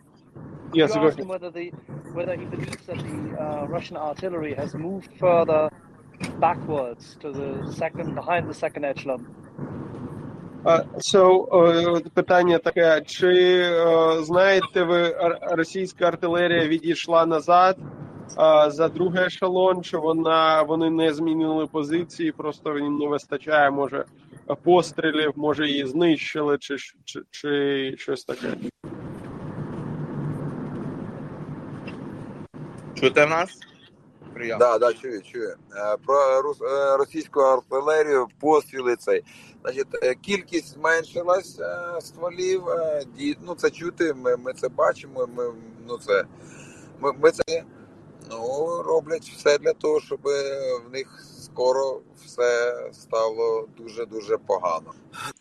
[0.74, 1.70] Yes, you asked him whether the
[2.13, 5.70] whether he believes that the Russian artillery has moved further
[6.39, 9.28] backwards to the second behind the second echelon.
[10.63, 13.63] So, питання таке: чи
[14.19, 17.78] знаєте ви, російська артилерія відійшла назад
[18.67, 24.06] за другий ешелон, чи вона вони не змінили позиції, просто їм не вистачає, може,
[24.63, 28.47] пострілів, може її знищили, чи, чи, чи щось таке?
[32.95, 33.70] Чути нас?
[34.41, 34.60] Прийом.
[34.60, 35.56] Да, да, чую, чую.
[36.06, 36.41] Про
[36.97, 39.23] російську артилерію постріли цей.
[39.62, 39.88] Значить,
[40.21, 41.60] кількість зменшилась
[41.99, 42.63] стволів.
[43.41, 44.13] Ну, це чути.
[44.13, 45.27] Ми ми це бачимо.
[45.38, 45.54] Ми
[45.88, 46.25] ну це
[46.99, 47.63] ми, ми це
[48.32, 50.19] ну роблять все для того, щоб
[50.86, 54.93] в них скоро все стало дуже дуже погано.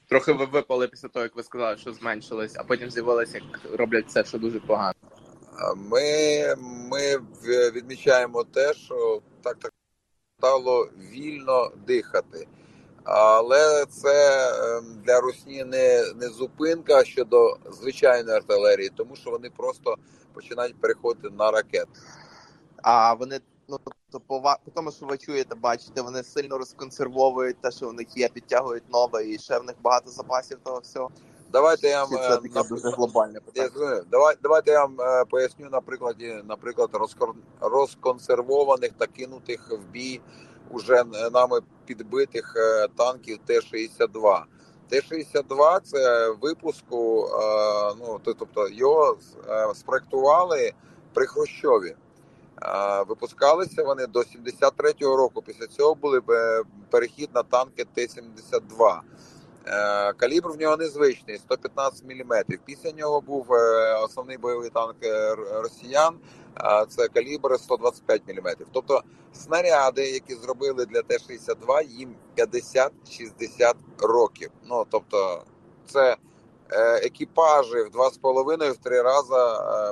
[0.08, 4.06] Трохи ви випали після того, як ви сказали, що зменшилось, а потім з'явилося, як роблять
[4.06, 4.94] все, що дуже погано.
[5.76, 6.54] Ми
[6.90, 7.16] ми
[7.70, 9.72] відмічаємо те, що так так
[10.38, 12.48] стало вільно дихати.
[13.04, 19.96] Але це ем, для Русні не не зупинка щодо звичайної артилерії, тому що вони просто
[20.34, 22.00] починають переходити на ракети.
[22.82, 23.78] А вони ну
[24.10, 28.16] то по, по тому, що ви чуєте, бачите, вони сильно розконсервовують те, що в них
[28.16, 31.10] є, підтягують нове, і ще в них багато запасів того всього.
[31.52, 34.02] Давайте я вам це таке дуже глобальне питання.
[34.10, 36.90] Давай, давайте я вам е, поясню на прикладі, наприклад,
[37.60, 40.20] розконсервованих та кинутих в бій
[40.70, 44.42] уже нами підбитих е, танків Т-62.
[44.88, 49.16] Т-62 це випуску, е, ну тобто його
[49.74, 50.72] спроектували
[51.14, 51.96] при Хрущові.
[53.08, 55.42] Випускалися вони до 73-го року.
[55.42, 56.20] Після цього були
[56.90, 59.00] перехід на танки Т-72.
[59.66, 62.44] Е, калібр в нього незвичний 115 мм.
[62.64, 66.14] Після нього був е, основний бойовий танк е, росіян.
[66.88, 68.54] Це калібр 125 мм.
[68.72, 74.50] Тобто снаряди, які зробили для Т-62, їм 50-60 років.
[74.68, 75.42] Ну тобто,
[75.86, 76.16] це
[77.02, 79.34] екіпажі в два з половиною в три рази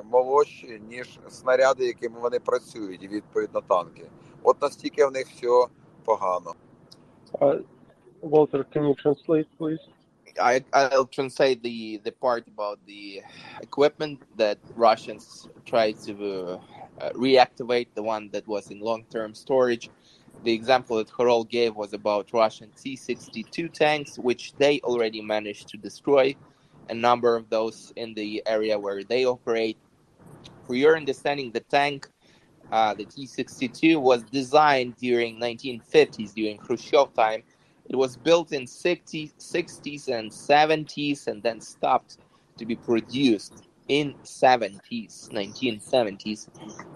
[0.05, 4.11] молодші, ніж снаряди, якими вони працюють, і відповідно танки.
[4.43, 5.67] От настільки в них все
[6.05, 6.55] погано.
[8.21, 9.79] Walter, can you translate, please?
[10.41, 13.23] I I'll translate the the part about the
[13.61, 16.61] equipment that Russians tried to
[17.01, 19.91] uh, reactivate, the one that was in long-term storage.
[20.45, 25.77] The example that Khorol gave was about Russian T-62 tanks, which they already managed to
[25.77, 26.37] destroy
[26.89, 29.77] a number of those in the area where they operate.
[30.67, 32.09] For your understanding, the tank,
[32.71, 37.43] uh, the T-62, was designed during 1950s, during Khrushchev time.
[37.89, 42.19] It was built in 60s, 60s and 70s, and then stopped
[42.59, 46.49] to be produced in 70s, 1970s.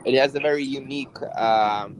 [0.05, 1.96] It has a very unique um,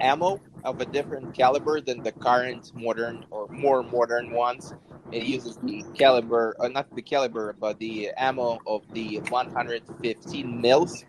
[0.00, 4.72] ammo of a different caliber than the current modern or more modern ones.
[5.12, 11.04] It uses the caliber, uh, not the caliber, but the ammo of the 115 mils.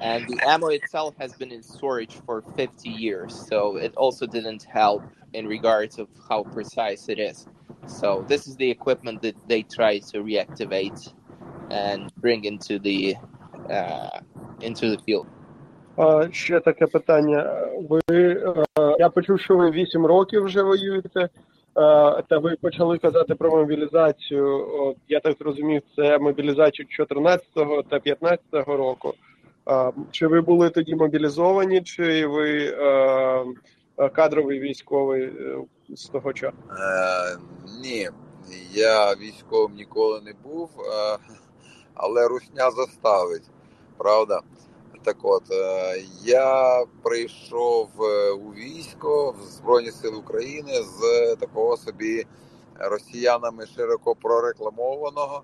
[0.00, 4.64] And the ammo itself has been in storage for 50 years, so it also didn't
[4.64, 7.46] help in regards of how precise it is.
[7.86, 11.12] So this is the equipment that they try to reactivate
[11.70, 13.16] and bring into the
[13.70, 14.20] uh,
[14.60, 15.26] into the field.
[16.30, 17.66] Ще таке питання.
[17.88, 18.64] Ви е,
[18.98, 21.28] я почув, що ви 8 років вже воюєте, е,
[22.28, 24.66] та ви почали казати про мобілізацію.
[25.08, 29.14] Я так зрозумів, це мобілізацію 14-го та 15-го року.
[30.10, 33.44] Чи ви були тоді мобілізовані, чи ви е,
[33.96, 36.56] кадровий військовий е, з того часу?
[36.70, 37.36] Е,
[37.82, 38.10] ні,
[38.72, 41.18] я військовим ніколи не був, е,
[41.94, 43.50] але русня заставить,
[43.96, 44.40] правда?
[45.04, 52.24] Так от, е, я прийшов е, у військо в Збройні Сили України з такого собі
[52.78, 55.42] росіянами широко прорекламованого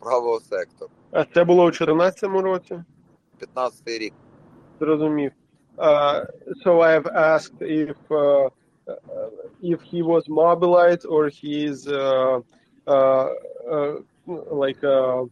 [0.00, 0.90] правого сектору.
[1.10, 2.84] А це було у 14-му році?
[3.40, 4.14] 15-й рік.
[4.80, 5.32] Зрозумів.
[5.80, 6.26] Uh,
[6.62, 8.50] so I have asked if uh,
[9.62, 11.30] if he was mobilized or
[11.88, 12.40] uh,
[12.86, 13.28] uh,
[13.70, 13.94] uh,
[14.26, 15.24] like a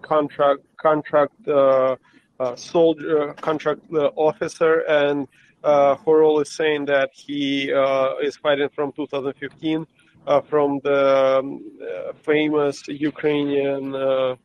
[0.00, 1.96] contract contract uh,
[2.40, 5.28] uh, soldier contract uh, officer, and
[5.62, 9.86] uh, Khorol is saying that he uh, is fighting from 2015
[10.26, 13.94] uh, from the um, uh, famous Ukrainian.
[13.94, 14.36] Uh,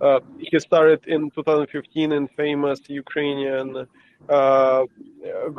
[0.00, 3.86] uh, he started in 2015 in famous Ukrainian
[4.28, 4.84] uh,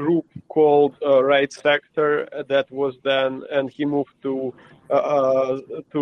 [0.02, 2.28] group called uh, Right Sector.
[2.48, 4.54] That was then, and he moved to
[4.90, 5.58] uh, uh,
[5.94, 6.02] to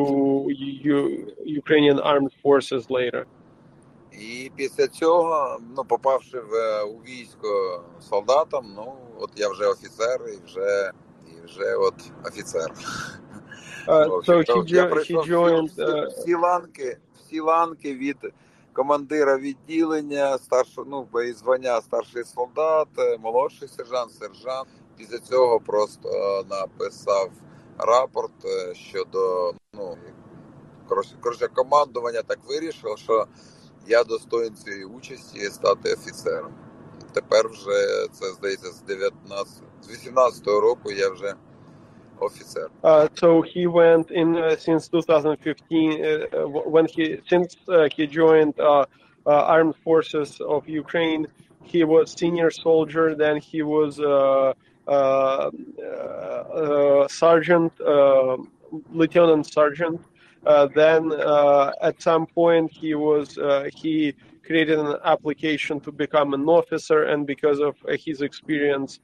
[0.49, 3.25] U- Ukrainian armed forces later.
[4.11, 10.45] І після цього, ну, попавши в у військо солдатом, ну от я вже офіцер і
[10.45, 10.91] вже
[11.27, 11.93] і вже от
[12.27, 12.71] офіцер.
[13.87, 15.75] Uh, so he, jo- he joined.
[15.77, 18.17] Uh, всі ланки, всі ланки від
[18.75, 24.67] командира відділення, старшого, ну, звання старший солдат, е, молодший сержант, сержант.
[24.97, 27.31] Після цього просто е, написав
[27.77, 29.97] рапорт е, щодо ну,
[31.21, 33.27] коротше, командування так вирішило, що
[33.87, 36.53] я достоин цієї участі стати офіцером.
[37.13, 41.35] Тепер вже це здається з 19, з 18-го року я вже
[42.21, 42.69] officer?
[42.83, 48.07] Uh, so he went in uh, since 2015 uh, uh, when he since uh, he
[48.07, 48.53] joined
[49.25, 51.27] armed forces of Ukraine.
[51.63, 53.15] He was senior soldier.
[53.15, 53.95] Then he was
[57.11, 57.73] sergeant,
[58.91, 60.01] lieutenant sergeant.
[60.45, 64.13] Uh, then uh, at some point he was uh, he
[64.45, 68.99] created an application to become an officer, and because of his experience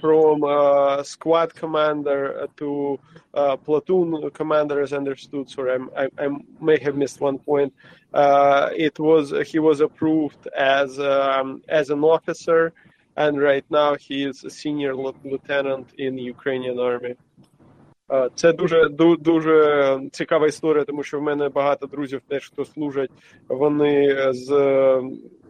[0.00, 2.98] from uh, squad commander to
[3.34, 5.48] uh, platoon commander, as understood.
[5.48, 6.28] Sorry, I'm, I, I
[6.60, 7.72] may have missed one point.
[8.12, 12.72] Uh, it was he was approved as um, as an officer,
[13.16, 17.14] and right now he is a senior lieutenant in the Ukrainian army.
[18.10, 23.10] Е, Це дуже дуже цікава історія, тому що в мене багато друзів теж хто служать.
[23.48, 24.46] Вони з,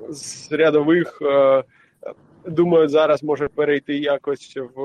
[0.08, 1.64] з рядових е,
[2.46, 4.82] думають зараз може перейти якось в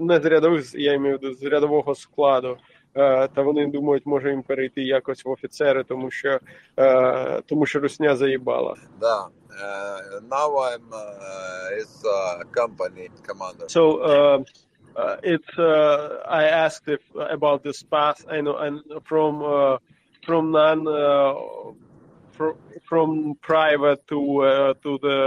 [0.00, 2.56] не з рядових, я маю з рядового складу.
[2.94, 6.38] Е, Та вони думають, може їм перейти якось в офіцери, тому що
[7.46, 8.76] тому що русня заїбала.
[9.00, 9.26] Да.
[9.62, 13.66] Uh, now I'm uh, is uh, company commander.
[13.68, 14.38] So uh,
[15.00, 18.24] uh, it's uh, I asked if about this path.
[18.28, 19.78] I know and from uh,
[20.26, 21.34] from non uh,
[22.32, 22.54] from,
[22.88, 25.18] from private to uh, to the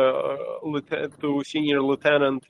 [0.64, 2.44] uh, to senior lieutenant,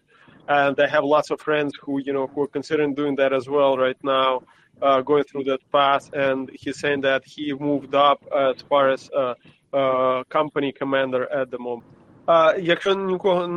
[0.47, 3.47] and I have lots of friends who you know who are considering doing that as
[3.47, 4.31] well right now.
[5.11, 9.01] going through that path, and he's saying that he moved up as far as
[10.29, 12.02] company commander at the moment.
[12.25, 13.47] А якщо нікого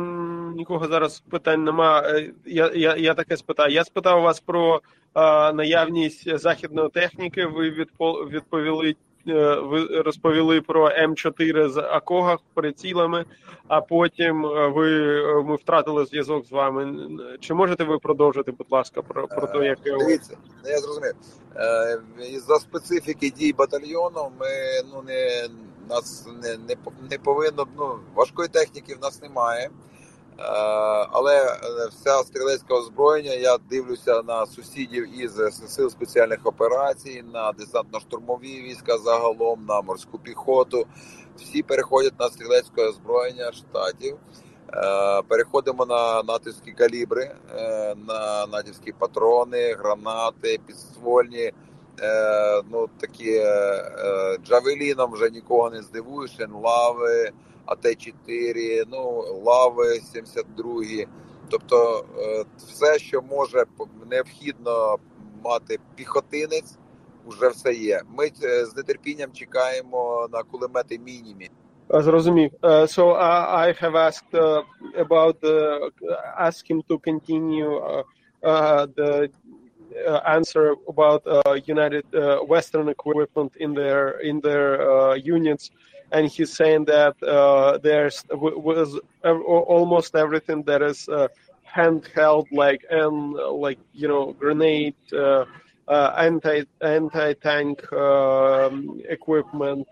[0.55, 3.73] нікого зараз питань нема, е, я я, я таке спитаю.
[3.73, 4.81] Я спитав вас про
[5.13, 7.45] а, наявність західної техніки.
[7.45, 8.95] Ви відпо, відповіли
[9.29, 13.25] Е, ви розповіли про М4 з Акогах прицілами,
[13.67, 14.89] а потім е, ви
[15.43, 17.09] ми втратили зв'язок з вами.
[17.39, 20.37] Чи можете ви продовжити, будь ласка, про про те, як дивіться?
[20.65, 21.13] Я зрозумів
[22.47, 24.31] за специфіки дій батальйону.
[24.39, 24.47] Ми
[24.93, 25.47] ну не
[25.89, 26.75] нас не не,
[27.11, 29.69] не повинно ну важкої техніки в нас немає.
[30.39, 30.43] Е,
[31.11, 31.57] але е,
[31.91, 35.35] вся стрілецька озброєння, я дивлюся на сусідів із
[35.67, 40.85] сил спеціальних операцій, на десантно-штурмові війська загалом, на морську піхоту.
[41.37, 44.17] Всі переходять на стрілецьке озброєння штатів.
[44.73, 47.35] Е, переходимо на натівські калібри,
[48.07, 51.53] на натівські патрони, гранати, підствольні.
[52.71, 53.43] Ну такі
[54.45, 57.31] джавеліном вже нікого не здивуєш, лави.
[57.67, 61.05] АТ-4, ну лави 72.
[61.49, 63.65] Тобто е, все, що може
[64.11, 64.97] необхідно
[65.43, 66.77] мати піхотинець,
[67.27, 68.01] вже все є.
[68.17, 71.49] Ми е, з нетерпінням чекаємо на кулемети мінімі.
[71.89, 72.51] Зрозумів.
[72.61, 74.61] Uh, so uh, I have asked uh,
[75.05, 75.89] about the
[76.47, 77.71] ask him to continue
[78.97, 79.29] the
[80.27, 81.23] answer about
[81.65, 82.05] United
[82.47, 85.71] Western equipment in their in their units.
[86.11, 91.27] and he's saying that uh, there's was almost everything that is uh,
[91.75, 95.45] handheld, like and like you know grenade, uh,
[95.87, 99.87] uh anti anti tank um, equipment,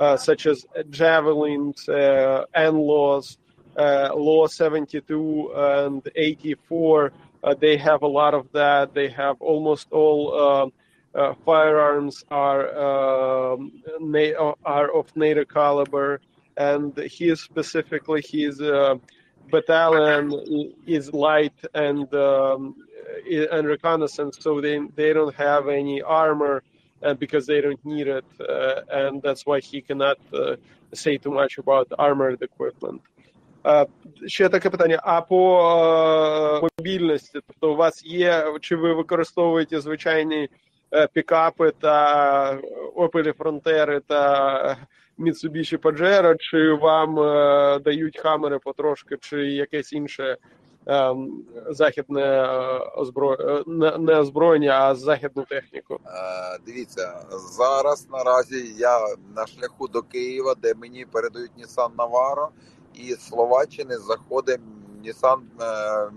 [0.00, 3.36] uh, such as javelins, uh, laws
[3.78, 7.12] uh, Law 72 and 84.
[7.60, 8.94] They have a lot of that.
[8.94, 10.72] They have almost all
[11.14, 16.20] uh, firearms are um, na- are of NATO caliber,
[16.56, 18.96] and his specifically his uh,
[19.50, 20.32] battalion
[20.86, 22.76] is light and um,
[23.52, 26.62] and reconnaissance, so they they don't have any armor.
[27.00, 30.56] Uh, because they don't need it, uh, and that's why he cannot uh,
[30.92, 33.00] say too much about armored equipment.
[34.26, 40.48] Ще таке питання: а по мобільності, тобто у вас є, чи ви використовуєте звичайні
[41.12, 42.58] пікапи та
[42.96, 44.76] Opel Frontera та
[45.18, 47.14] Mitsubishi Pajero, чи вам
[47.82, 50.36] дають хамери потрошки, чи якесь інше
[51.70, 52.48] західне
[52.96, 56.00] озброєння, не озброєння, а західну техніку?
[56.66, 57.22] Дивіться,
[57.58, 59.00] зараз наразі я
[59.36, 62.48] на шляху до Києва, де мені передають Nissan Navaro,
[62.94, 64.60] і Словаччини заходить
[65.04, 65.40] Nissan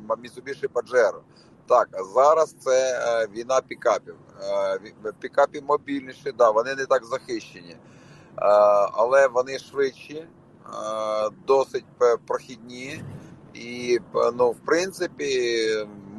[0.07, 1.21] Mitsubishi Pajero.
[1.67, 4.15] Так, зараз це е, війна пікапів.
[4.41, 7.77] Е, пікапі мобільніші, да, вони не так захищені, е,
[8.93, 10.27] але вони швидші, е,
[11.47, 11.85] досить
[12.27, 13.03] прохідні.
[13.53, 13.99] І
[14.33, 15.69] ну, в принципі,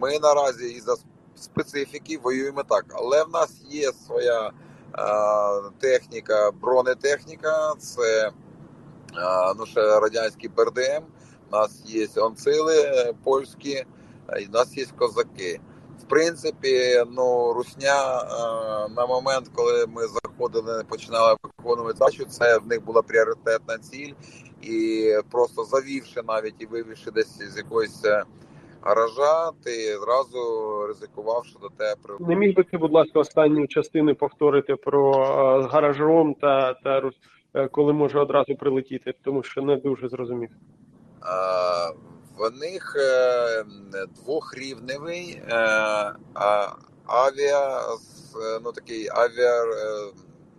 [0.00, 0.96] ми наразі із за
[1.34, 2.84] специфіки воюємо так.
[2.94, 4.52] Але в нас є своя е,
[5.78, 8.32] техніка, бронетехніка, це е,
[9.58, 11.04] ну, ще радянський БРДМ,
[11.50, 12.74] у нас є онцили
[13.24, 13.84] польські.
[14.40, 15.60] і в нас є козаки.
[16.00, 22.66] В принципі, ну русня е, на момент, коли ми заходили, починали виконувати задачу, це в
[22.66, 24.12] них була пріоритетна ціль,
[24.62, 28.24] і просто завівши навіть і вивівши десь з якоїсь е,
[28.82, 30.40] гаража, ти зразу
[30.88, 35.68] ризикував, що до тебе не міг би ти, будь ласка, останню частину повторити про е,
[35.68, 37.00] гаражом та та
[37.70, 40.50] коли може одразу прилетіти, тому що не дуже зрозумів.
[42.38, 43.64] В них е,
[44.16, 45.54] двохрівневий е,
[47.06, 47.82] авіа
[48.62, 50.12] ну такий авіа е,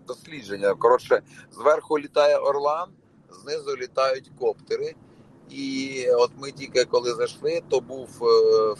[0.07, 0.73] дослідження.
[0.73, 1.21] Коротше,
[1.51, 2.89] зверху літає Орлан,
[3.29, 4.95] знизу літають коптери.
[5.49, 8.21] І от ми тільки коли зайшли, то був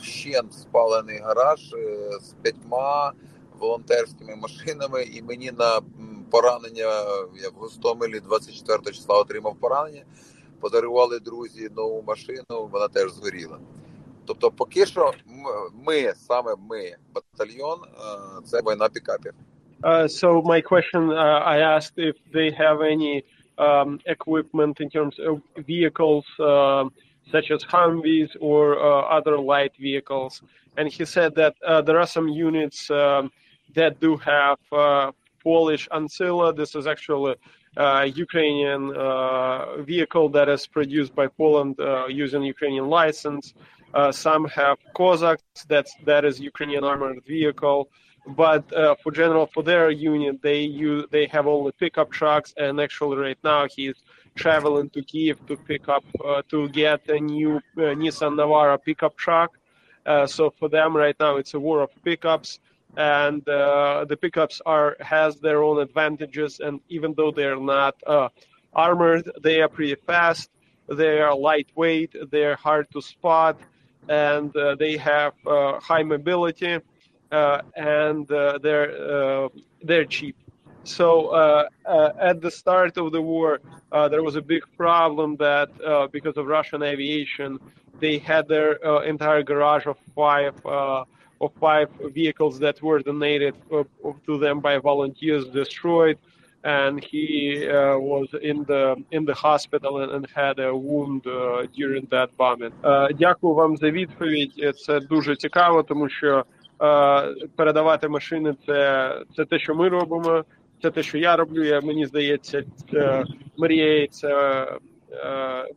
[0.01, 1.76] вщент спалений гараж
[2.22, 3.14] з п'ятьма
[3.59, 5.82] волонтерськими машинами, і мені на
[6.34, 6.88] поранення
[7.43, 10.03] я в Гостомелі 24 числа отримав поранення
[10.61, 13.59] подарували друзі нову машину, вона теж згоріла.
[14.25, 15.11] Тобто, поки що
[15.86, 17.79] ми саме ми батальйон,
[18.45, 19.34] це війна пікапів.
[19.84, 23.15] Uh, so my question, uh, I asked if they have any
[23.67, 25.34] um, equipment in terms of
[25.73, 26.84] vehicles, uh,
[27.34, 30.34] such as Humvees or uh, other light vehicles,
[30.77, 33.23] and he said that uh, there are some units um,
[33.77, 35.07] that do have uh,
[35.43, 36.55] Polish Oncilla.
[36.55, 37.35] This is actually
[37.77, 43.53] uh, Ukrainian uh, vehicle that is produced by Poland uh, using Ukrainian license.
[44.11, 47.81] some have Cossacks, that's that is Ukrainian armored vehicle.
[48.27, 52.79] but uh, for general for their unit they use they have only pickup trucks and
[52.79, 53.95] actually right now he's
[54.35, 59.15] traveling to Kiev to pick up uh, to get a new uh, Nissan Navara pickup
[59.17, 59.57] truck.
[60.05, 62.59] Uh, so for them right now it's a war of pickups
[62.97, 68.29] and uh, the pickups are has their own advantages and even though they're not uh,
[68.73, 70.49] armored they are pretty fast
[70.89, 73.57] they are lightweight they're hard to spot
[74.09, 76.79] and uh, they have uh, high mobility
[77.31, 79.49] uh, and uh, they're
[79.83, 80.35] they're cheap.
[80.83, 83.59] So at the start of the war
[83.91, 85.69] there was a big problem that
[86.11, 87.59] because of russian aviation
[87.99, 88.73] they had their
[89.03, 90.53] entire garage of five
[91.43, 91.89] of five
[92.19, 93.83] vehicles that were donated uh,
[94.27, 96.17] to them by volunteers destroyed
[96.63, 101.65] and he uh, was in the in the hospital and, and had a wound uh,
[101.75, 102.73] during that bombing.
[102.83, 104.75] Uh, дякую вам за відповідь.
[104.75, 106.45] Це дуже цікаво, тому що
[106.81, 110.43] е, передавати машини це, це те, що ми робимо.
[110.81, 111.63] Це те, що я роблю.
[111.63, 112.63] Я, мені здається,
[113.57, 114.67] Марія це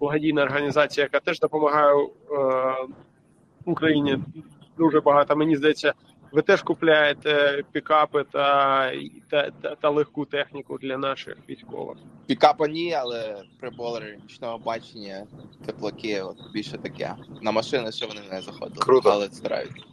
[0.00, 2.06] благодійна організація, яка теж допомагає
[3.64, 4.18] Україні
[4.78, 5.36] дуже багато.
[5.36, 5.94] Мені здається,
[6.32, 8.92] ви теж купляєте пікапи та,
[9.30, 11.98] та, та, та легку техніку для наших військових.
[12.26, 15.26] Пікапа ні, але прибори нічного бачення,
[15.66, 17.14] теплаки, от більше таке.
[17.42, 19.10] На машини ще вони не заходили, Круто.
[19.10, 19.86] але старають.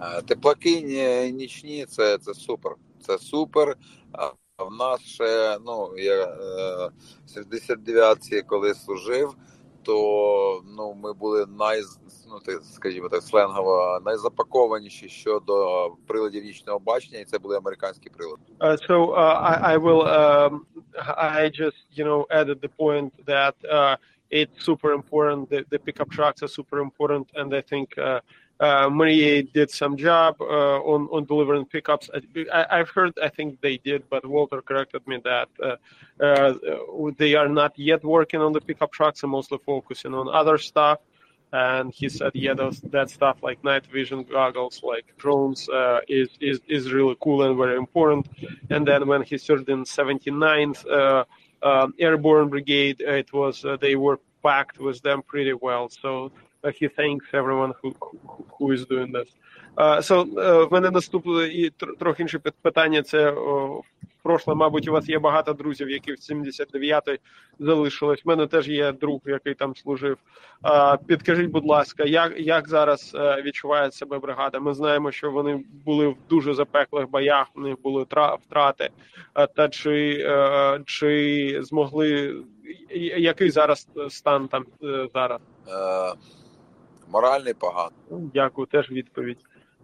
[0.00, 2.72] Е, Теплаки ні- нічні це, це супер.
[3.00, 3.76] Це супер.
[4.12, 4.26] А
[4.64, 6.90] в нас ще, ну, я е,
[7.26, 9.34] в 69-ці, коли служив,
[9.88, 11.80] то ну, ми були най,
[12.30, 18.42] ну, так, скажімо так, сленгово найзапакованіші щодо приладів нічного бачення, і це були американські прилади.
[18.60, 20.02] Uh, so uh, I, I will.
[20.20, 20.52] Um,
[21.38, 23.94] I just you know added the point that uh,
[24.38, 25.40] it's super important.
[25.52, 28.20] The, the pickup trucks are super important, and I think uh,
[28.60, 28.88] uh,
[29.52, 32.10] did some job uh, on on delivering pickups.
[32.52, 33.12] I, I've heard.
[33.22, 35.76] I think they did, but Walter corrected me that uh,
[36.22, 36.54] uh,
[37.16, 40.98] they are not yet working on the pickup trucks and mostly focusing on other stuff.
[41.50, 46.28] And he said, yeah, those, that stuff like night vision goggles, like drones, uh, is,
[46.40, 48.28] is is really cool and very important.
[48.68, 51.24] And then when he served in 79th uh,
[51.62, 55.88] um, Airborne Brigade, it was they were packed with them pretty well.
[55.88, 56.32] So
[56.80, 57.88] he thanks everyone who
[58.58, 59.28] who, is doing this.
[59.76, 63.02] Uh, so, uh, в мене наступне і тр- трохи інше пит- питання.
[63.02, 63.82] Це о,
[64.22, 67.18] прошле, мабуть, у вас є багато друзів, які в 79-й
[67.58, 68.22] залишились.
[68.24, 70.16] У мене теж є друг, який там служив.
[70.62, 74.58] А, підкажіть, будь ласка, як, як зараз е, відчуває себе бригада?
[74.60, 78.90] Ми знаємо, що вони були в дуже запеклих боях, у них були тра- втрати.
[79.56, 82.36] Та чи, е, чи змогли
[83.16, 84.64] який зараз стан там
[85.14, 85.40] зараз?
[87.07, 87.91] Е, моральний погано.
[88.11, 89.37] Дякую, теж відповідь.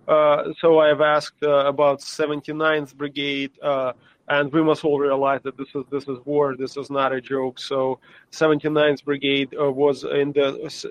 [0.07, 3.93] Uh, so I've asked uh, about 79th Brigade, uh,
[4.27, 6.55] and we must all realize that this is this is war.
[6.55, 7.59] This is not a joke.
[7.59, 7.99] So
[8.31, 10.47] 79th Brigade uh, was in the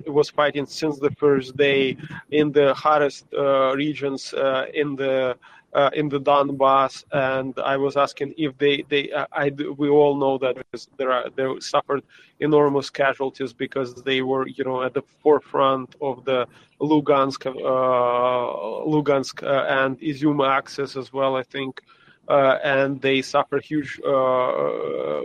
[0.06, 1.96] was fighting since the first day
[2.30, 5.36] in the hottest uh, regions uh, in the
[5.73, 10.15] uh, in the Donbass, and I was asking if they they uh, I we all
[10.15, 10.55] know that
[10.97, 12.03] there are they suffered
[12.39, 16.47] enormous casualties because they were you know at the forefront of the
[16.79, 17.51] Lugansk uh,
[18.93, 21.81] Lugansk uh, and Izium axis as well I think
[22.27, 25.21] uh, and they suffer huge uh,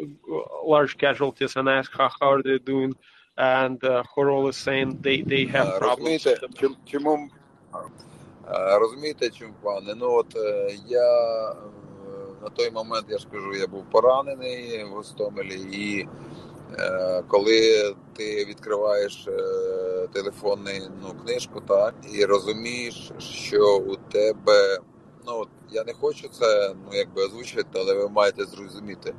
[0.65, 2.95] large casualties and ask how, how are they doing
[3.37, 6.27] and uh, Khorol is saying they they have problems
[8.53, 9.95] Розумієте, чим- е, пане?
[9.97, 11.55] Ну от е, я е,
[12.43, 16.09] на той момент я ж кажу, я був поранений в Гостомелі, і
[16.79, 24.79] е, коли ти відкриваєш е, телефонний ну, книжку, так і розумієш, що у тебе.
[25.27, 29.15] Ну, я не хочу це ну якби озвучити, але ви маєте зрозуміти.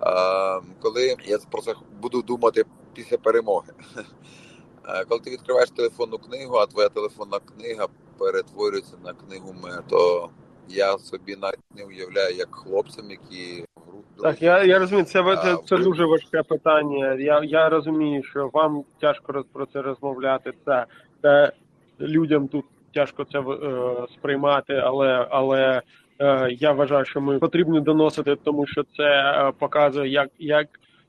[0.00, 2.64] А, коли я про це буду думати
[2.94, 3.72] після перемоги.
[4.88, 10.28] Е, Коли ти відкриваєш телефонну книгу, а твоя телефонна книга перетворюється на книгу мир, то
[10.68, 13.64] я собі навіть не уявляю, як хлопцям, які
[14.22, 17.14] Так, я, я розумію, це, це, А, це ви- дуже важке питання.
[17.14, 20.52] Я, я розумію, що вам тяжко роз- про це розмовляти.
[20.64, 20.86] Це,
[21.22, 21.52] це
[22.00, 25.82] людям тут тяжко це е, сприймати, але, але
[26.20, 30.66] е, я вважаю, що ми потрібно доносити, тому що це е, показує, як, як,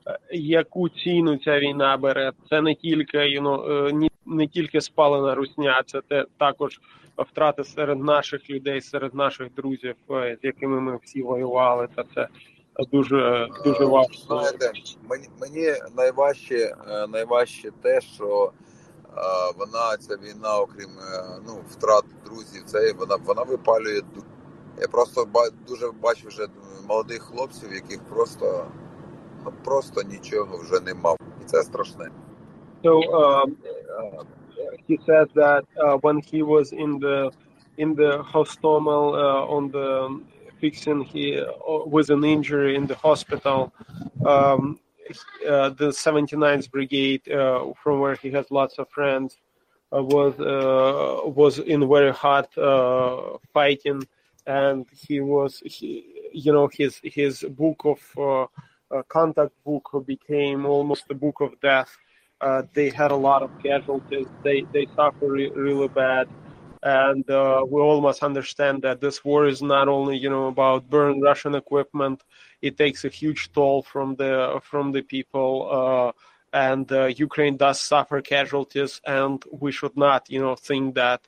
[0.08, 2.32] е, яку ціну ця війна бере.
[2.50, 6.80] Це не тільки you know, е, ні, не тільки спалена русня, це те, також
[7.18, 11.88] втрати серед наших людей, серед наших друзів, е, з якими ми всі воювали.
[11.96, 12.28] Та це
[12.92, 14.14] дуже дуже Е, важко.
[14.28, 14.72] Знаєте,
[15.10, 18.52] мені, мені найважче, е, найважче те, що
[19.58, 20.90] вона ця війна, окрім
[21.48, 24.02] ну, втрат друзів, це вона вона випалює.
[24.82, 25.28] Я просто
[25.68, 26.48] дуже бачу вже
[26.88, 28.68] молодих хлопців, яких просто
[29.46, 32.12] ну просто нічого вже не мав, і це страшне.
[32.86, 33.58] So um,
[34.00, 34.24] uh,
[34.86, 37.32] he said that uh, when he was in the
[37.78, 40.22] in the Hostomel uh, on the
[40.62, 41.44] fixing he
[41.88, 43.74] with an injury in the hospital,
[44.24, 44.80] um,
[45.50, 49.40] uh, the 79th Brigade, uh, from where he has lots of friends,
[49.92, 50.36] uh, was
[51.42, 52.54] was in very hot
[53.52, 54.04] fighting,
[54.46, 58.00] and he was he, you know his his book of
[59.08, 61.98] contact book became almost a book of death.
[62.74, 64.28] They had a lot of casualties.
[64.44, 66.28] They they suffer re- really bad.
[66.84, 70.90] And uh, we all must understand that this war is not only you know about
[70.90, 72.24] burn russian equipment.
[72.62, 76.12] It takes a huge toll from the from the people uh,
[76.54, 81.22] and uh, ukraine does suffer casualties and we should not you know think that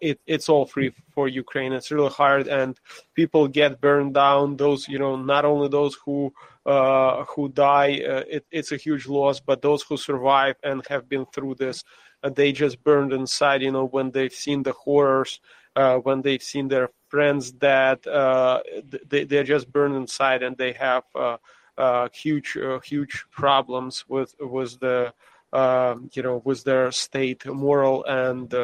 [0.00, 1.72] it, it's all free for ukraine.
[1.72, 2.78] It's really hard and
[3.14, 4.56] people get burned down.
[4.56, 6.32] Those you know not only those who
[6.64, 11.08] Uh, who die uh, it, it's a huge loss but those who survive and have
[11.08, 11.82] been through this
[12.22, 15.40] uh, they just burned inside you know when they've seen the horrors
[15.74, 18.60] uh, when they've seen their friends that uh,
[19.08, 25.12] they, they're just burned inside and they have uh, huge huge problems with with the
[25.52, 28.54] um, you know with their state moral and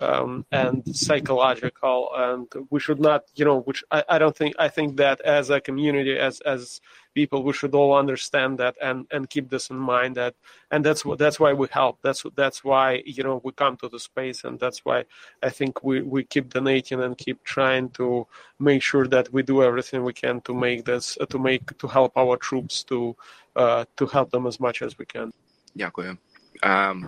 [0.00, 4.68] um, and psychological and we should not you know which I, I don't think I
[4.68, 6.80] think that as a community as as
[7.14, 10.34] people we should all understand that and and keep this in mind that
[10.72, 13.88] and that's what that's why we help that's that's why you know we come to
[13.88, 15.04] the space and that's why
[15.44, 18.26] i think we we keep donating and keep trying to
[18.58, 21.86] make sure that we do everything we can to make this uh, to make to
[21.86, 23.14] help our troops to
[23.54, 25.32] uh, to help them as much as we can
[25.76, 26.18] Дякую.
[26.62, 27.04] Um,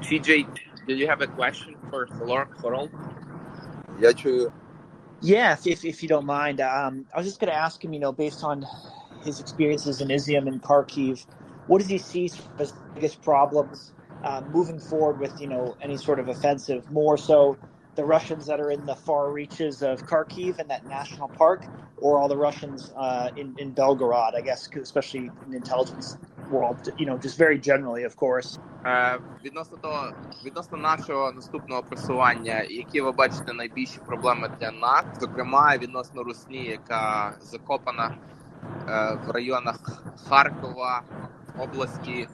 [0.00, 0.46] CJ,
[0.89, 2.91] do you have a question for Flor Coral?
[3.99, 4.53] Yeah, true.
[5.21, 7.93] Yeah, if, if, if you don't mind, um, I was just going to ask him,
[7.93, 8.65] you know, based on
[9.23, 11.25] his experiences in Izium and Kharkiv,
[11.67, 16.19] what does he see as biggest problems uh, moving forward with, you know, any sort
[16.19, 16.89] of offensive?
[16.89, 17.59] More so
[17.95, 22.19] the Russians that are in the far reaches of Kharkiv and that national park, or
[22.19, 26.17] all the Russians uh, in, in Belgorod, I guess, especially in intelligence?
[26.51, 28.59] World, you know, just very generally, of course.
[28.85, 30.11] Е, відносно того,
[30.45, 37.33] відносно нашого наступного просування, які ви бачите найбільші проблеми для нас, зокрема відносно Русні, яка
[37.41, 38.15] закопана
[38.87, 39.79] е, в районах
[40.29, 41.01] Харкова,
[41.59, 42.27] області,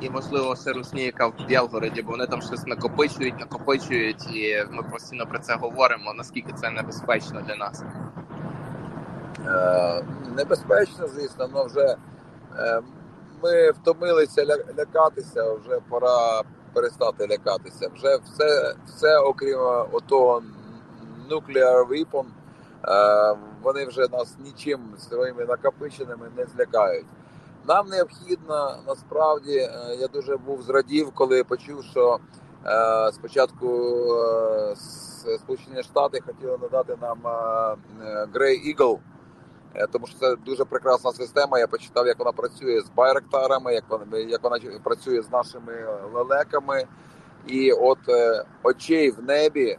[0.00, 4.82] і можливо ще Русні, яка в Білгороді, бо вони там щось накопичують, накопичують, і ми
[4.82, 6.14] постійно про це говоримо.
[6.14, 7.84] Наскільки це небезпечно для нас?
[9.46, 10.04] Е,
[10.36, 11.96] небезпечно, звісно, але вже.
[13.44, 14.46] Е, ми втомилися
[14.78, 17.90] лякатися, вже пора перестати лякатися.
[17.94, 19.58] Вже все, все окрім
[19.92, 20.42] отого
[21.30, 22.24] nuclear weapon,
[23.62, 27.06] вони вже нас нічим своїми накопиченими не злякають.
[27.68, 32.18] Нам необхідно насправді, я дуже був зрадів, коли почув, що
[33.12, 33.68] спочатку
[35.38, 37.18] Сполучені Штати хотіли надати нам
[38.34, 38.98] Grey Eagle,
[39.92, 41.58] тому що це дуже прекрасна система.
[41.58, 45.72] Я почитав, як вона працює з байректарами, як вона як вона працює з нашими
[46.12, 46.84] лелеками,
[47.46, 47.98] і от
[48.62, 49.78] очей в небі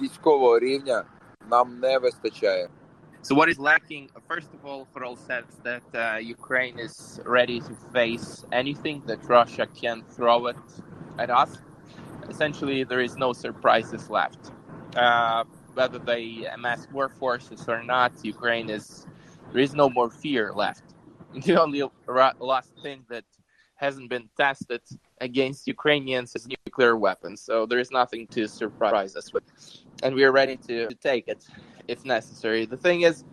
[0.00, 1.04] військового рівня
[1.50, 2.68] нам не вистачає.
[3.22, 4.08] So what is lacking?
[4.28, 9.66] First of all, Farol says that uh, Ukraine is ready to face anything that Russia
[9.66, 10.56] can throw it
[11.18, 11.58] at us.
[12.28, 14.52] Essentially, there is no surprises left.
[14.94, 15.42] Uh,
[15.76, 19.06] whether they amass more forces or not, Ukraine is
[19.52, 20.82] there is no more fear left.
[21.46, 21.82] The only
[22.52, 23.24] last thing that
[23.74, 24.80] hasn't been tested
[25.20, 27.42] against Ukrainians is nuclear weapons.
[27.48, 29.44] So there is nothing to surprise us with,
[30.02, 31.44] and we are ready to, to take it
[31.88, 32.64] if necessary.
[32.64, 33.24] The thing is,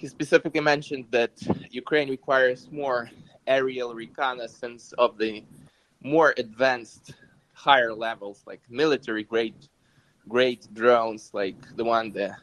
[0.00, 1.32] he specifically mentioned that
[1.82, 3.10] Ukraine requires more
[3.46, 5.44] aerial reconnaissance of the
[6.02, 7.14] more advanced
[7.52, 9.54] higher levels, like military grade
[10.28, 12.36] great drones like the one the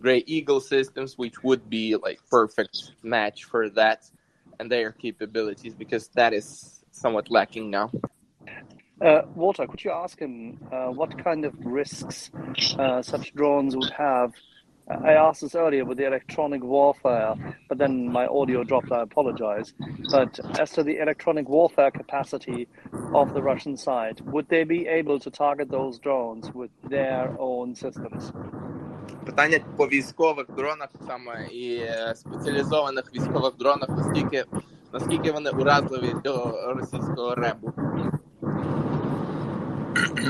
[0.00, 4.08] Grey Eagle systems, which would be like perfect match for that
[4.60, 7.90] and their capabilities because that is somewhat lacking now.
[9.00, 12.30] Uh, Walter, could you ask him uh, what kind of risks
[12.78, 14.32] uh, such drones would have?
[14.89, 17.35] I asked this earlier with the electronic warfare,
[17.69, 18.91] but then my audio dropped.
[18.91, 19.73] I apologize.
[20.11, 22.67] But as to the electronic warfare capacity
[23.13, 27.75] of the Russian side, would they be able to target those drones with their own
[27.75, 28.31] systems?
[29.25, 31.81] Питання по військових дронах саме і
[32.15, 34.45] спеціалізованих військових дронах, наскільки
[34.93, 37.73] наскільки вони уразливі до російського ребу?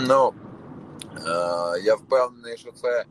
[0.07, 0.33] Ну
[1.17, 3.05] е, я впевнений, що це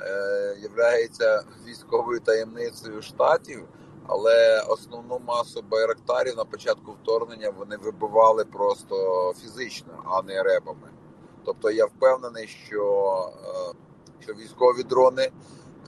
[0.00, 3.68] Е, є військовою таємницею штатів,
[4.06, 10.88] але основну масу байрактарів на початку вторгнення вони вибивали просто фізично, а не ребами.
[11.44, 13.74] Тобто я впевнений, що, е,
[14.20, 15.30] що військові дрони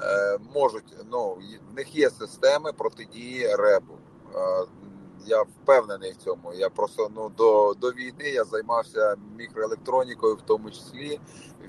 [0.02, 1.38] е, можуть ну
[1.70, 3.94] в них є системи протидії ребу.
[5.27, 6.53] Я впевнений в цьому.
[6.55, 11.21] Я просто ну до до війни я займався мікроелектронікою, в тому числі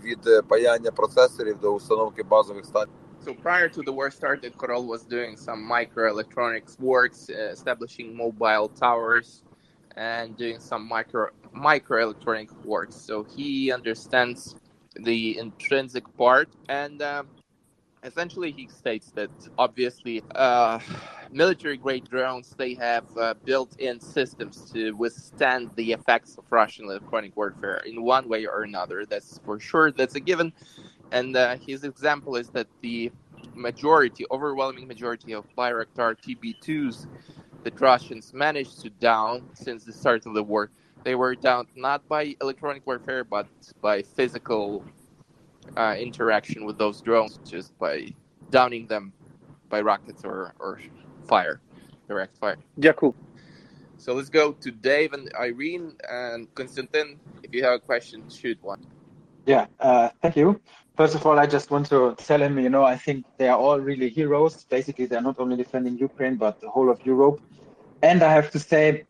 [0.04, 2.94] від паяння процесорів до установки базових станцій.
[3.26, 8.70] So prior to the war started, Khorol was doing some microelectronics works, uh, establishing mobile
[8.70, 9.44] towers,
[9.98, 12.96] and doing some micro microelectronic works.
[13.08, 14.56] So he understands
[15.10, 17.02] the intrinsic part and.
[17.02, 17.24] Uh,
[18.04, 20.80] essentially he states that obviously uh,
[21.32, 27.36] military grade drones they have uh, built-in systems to withstand the effects of russian electronic
[27.36, 29.06] warfare in one way or another.
[29.06, 30.54] That's for sure that's a given.
[31.12, 33.12] And uh, his example is that the
[33.56, 37.08] majority overwhelming majority of bayraktar tb2s
[37.64, 40.72] that russians managed to down since the start of the war
[41.04, 43.48] they were down not by electronic warfare but
[43.82, 44.86] by physical
[45.78, 48.14] uh, interaction with those drones just by
[48.50, 49.14] downing them
[49.70, 50.80] by rockets or, or
[51.26, 51.62] fire,
[52.08, 52.58] direct fire.
[52.78, 53.16] Yeah, cool.
[53.98, 57.20] So let's go to Dave and Irene and Konstantin.
[57.44, 58.86] If you have a question, shoot one.
[59.46, 60.60] Yeah, uh, thank you.
[60.96, 63.58] First of all, I just want to tell him, you know, I think they are
[63.58, 64.64] all really heroes.
[64.66, 67.42] Basically, they're not only defending Ukraine, but the whole of Europe.
[68.02, 69.06] And I have to say,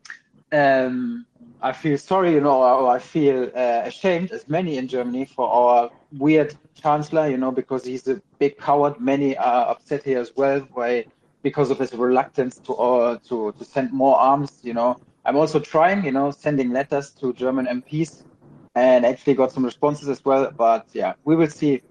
[0.51, 1.25] um,
[1.61, 5.47] I feel sorry, you know, or I feel uh, ashamed, as many in Germany, for
[5.49, 8.99] our weird chancellor, you know, because he's a big coward.
[8.99, 11.05] Many are upset here as well, by
[11.41, 14.59] because of his reluctance to uh, to to send more arms.
[14.63, 18.23] You know, I'm also trying, you know, sending letters to German MPs,
[18.75, 20.51] and actually got some responses as well.
[20.55, 21.81] But yeah, we will see,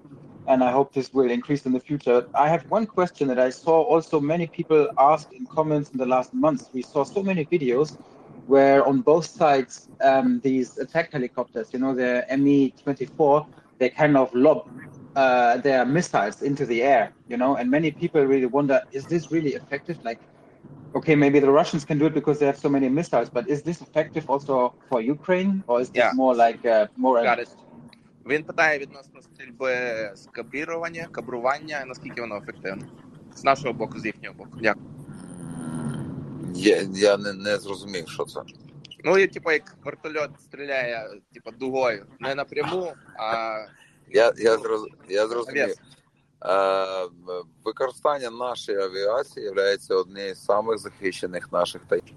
[0.47, 2.27] and I hope this will increase in the future.
[2.35, 6.07] I have one question that I saw also many people ask in comments in the
[6.07, 6.71] last months.
[6.73, 7.99] We saw so many videos
[8.49, 13.47] where on both sides um, these attack helicopters, you know, the Mi-24,
[13.79, 14.69] they kind of lob
[15.17, 19.31] uh, their missiles into the air, you know, and many people really wonder, is this
[19.31, 20.03] really effective?
[20.03, 20.21] Like,
[20.95, 23.63] okay, maybe the Russians can do it because they have so many missiles, but is
[23.63, 26.13] this effective also for Ukraine, or is this yeah.
[26.15, 27.23] more like uh, more?
[27.23, 27.49] Got it.
[28.27, 29.71] Він питає відносно стрільби
[30.15, 30.29] з
[31.13, 32.87] кабрування, наскільки воно ефективне
[33.35, 34.59] з нашого боку, з їхнього боку.
[34.63, 34.98] Дякую.
[36.55, 38.41] Я, я не, не зрозумів, що це.
[39.05, 42.07] Ну, і, типу, як вертольот стріляє, типу, дугою.
[42.21, 43.59] Не напряму, а.
[44.11, 45.75] Я я, зроз, я зрозумів.
[46.45, 47.09] Е,
[47.65, 49.53] використання нашої авіації
[49.91, 52.15] є однією з самих захищених наших таїв.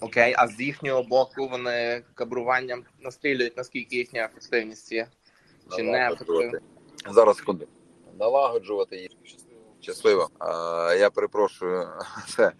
[0.00, 5.06] Окей, а з їхнього боку вони кабруванням настрілюють, наскільки їхня ефективність є?
[5.76, 6.60] Чи не ефективна?
[7.10, 7.66] Зараз секунду.
[8.18, 9.10] Налагоджувати їх.
[9.80, 10.30] Щасливо.
[10.40, 11.88] Е, я перепрошую
[12.36, 12.52] це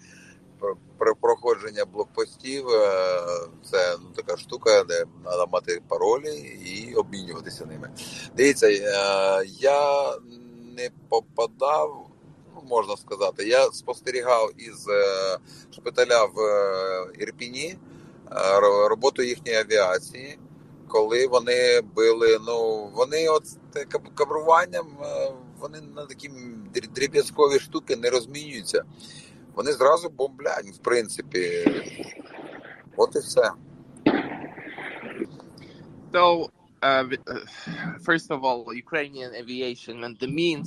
[1.20, 3.20] проходження блокпостів е,
[3.70, 6.34] це ну, така штука, де треба мати паролі
[6.64, 7.90] і обмінюватися ними.
[8.36, 8.80] Дивіться, е,
[9.46, 10.12] я
[10.76, 12.06] не попадав,
[12.54, 15.38] ну можна сказати, я спостерігав із е,
[15.70, 16.38] шпиталя в
[17.18, 17.78] Ірпіні
[18.88, 20.38] роботу їхньої авіації.
[20.88, 23.44] Коли вони били, ну вони от
[24.14, 24.86] кабруванням,
[25.60, 26.30] вони на такі
[26.94, 28.84] дріб'язкові штуки не розмінюються.
[29.55, 31.65] Вони зразу бомблять, в принципі.
[32.97, 33.51] От і все.
[36.13, 36.49] So,
[36.81, 37.05] uh,
[38.09, 40.59] first of all, Ukrainian aviation and the means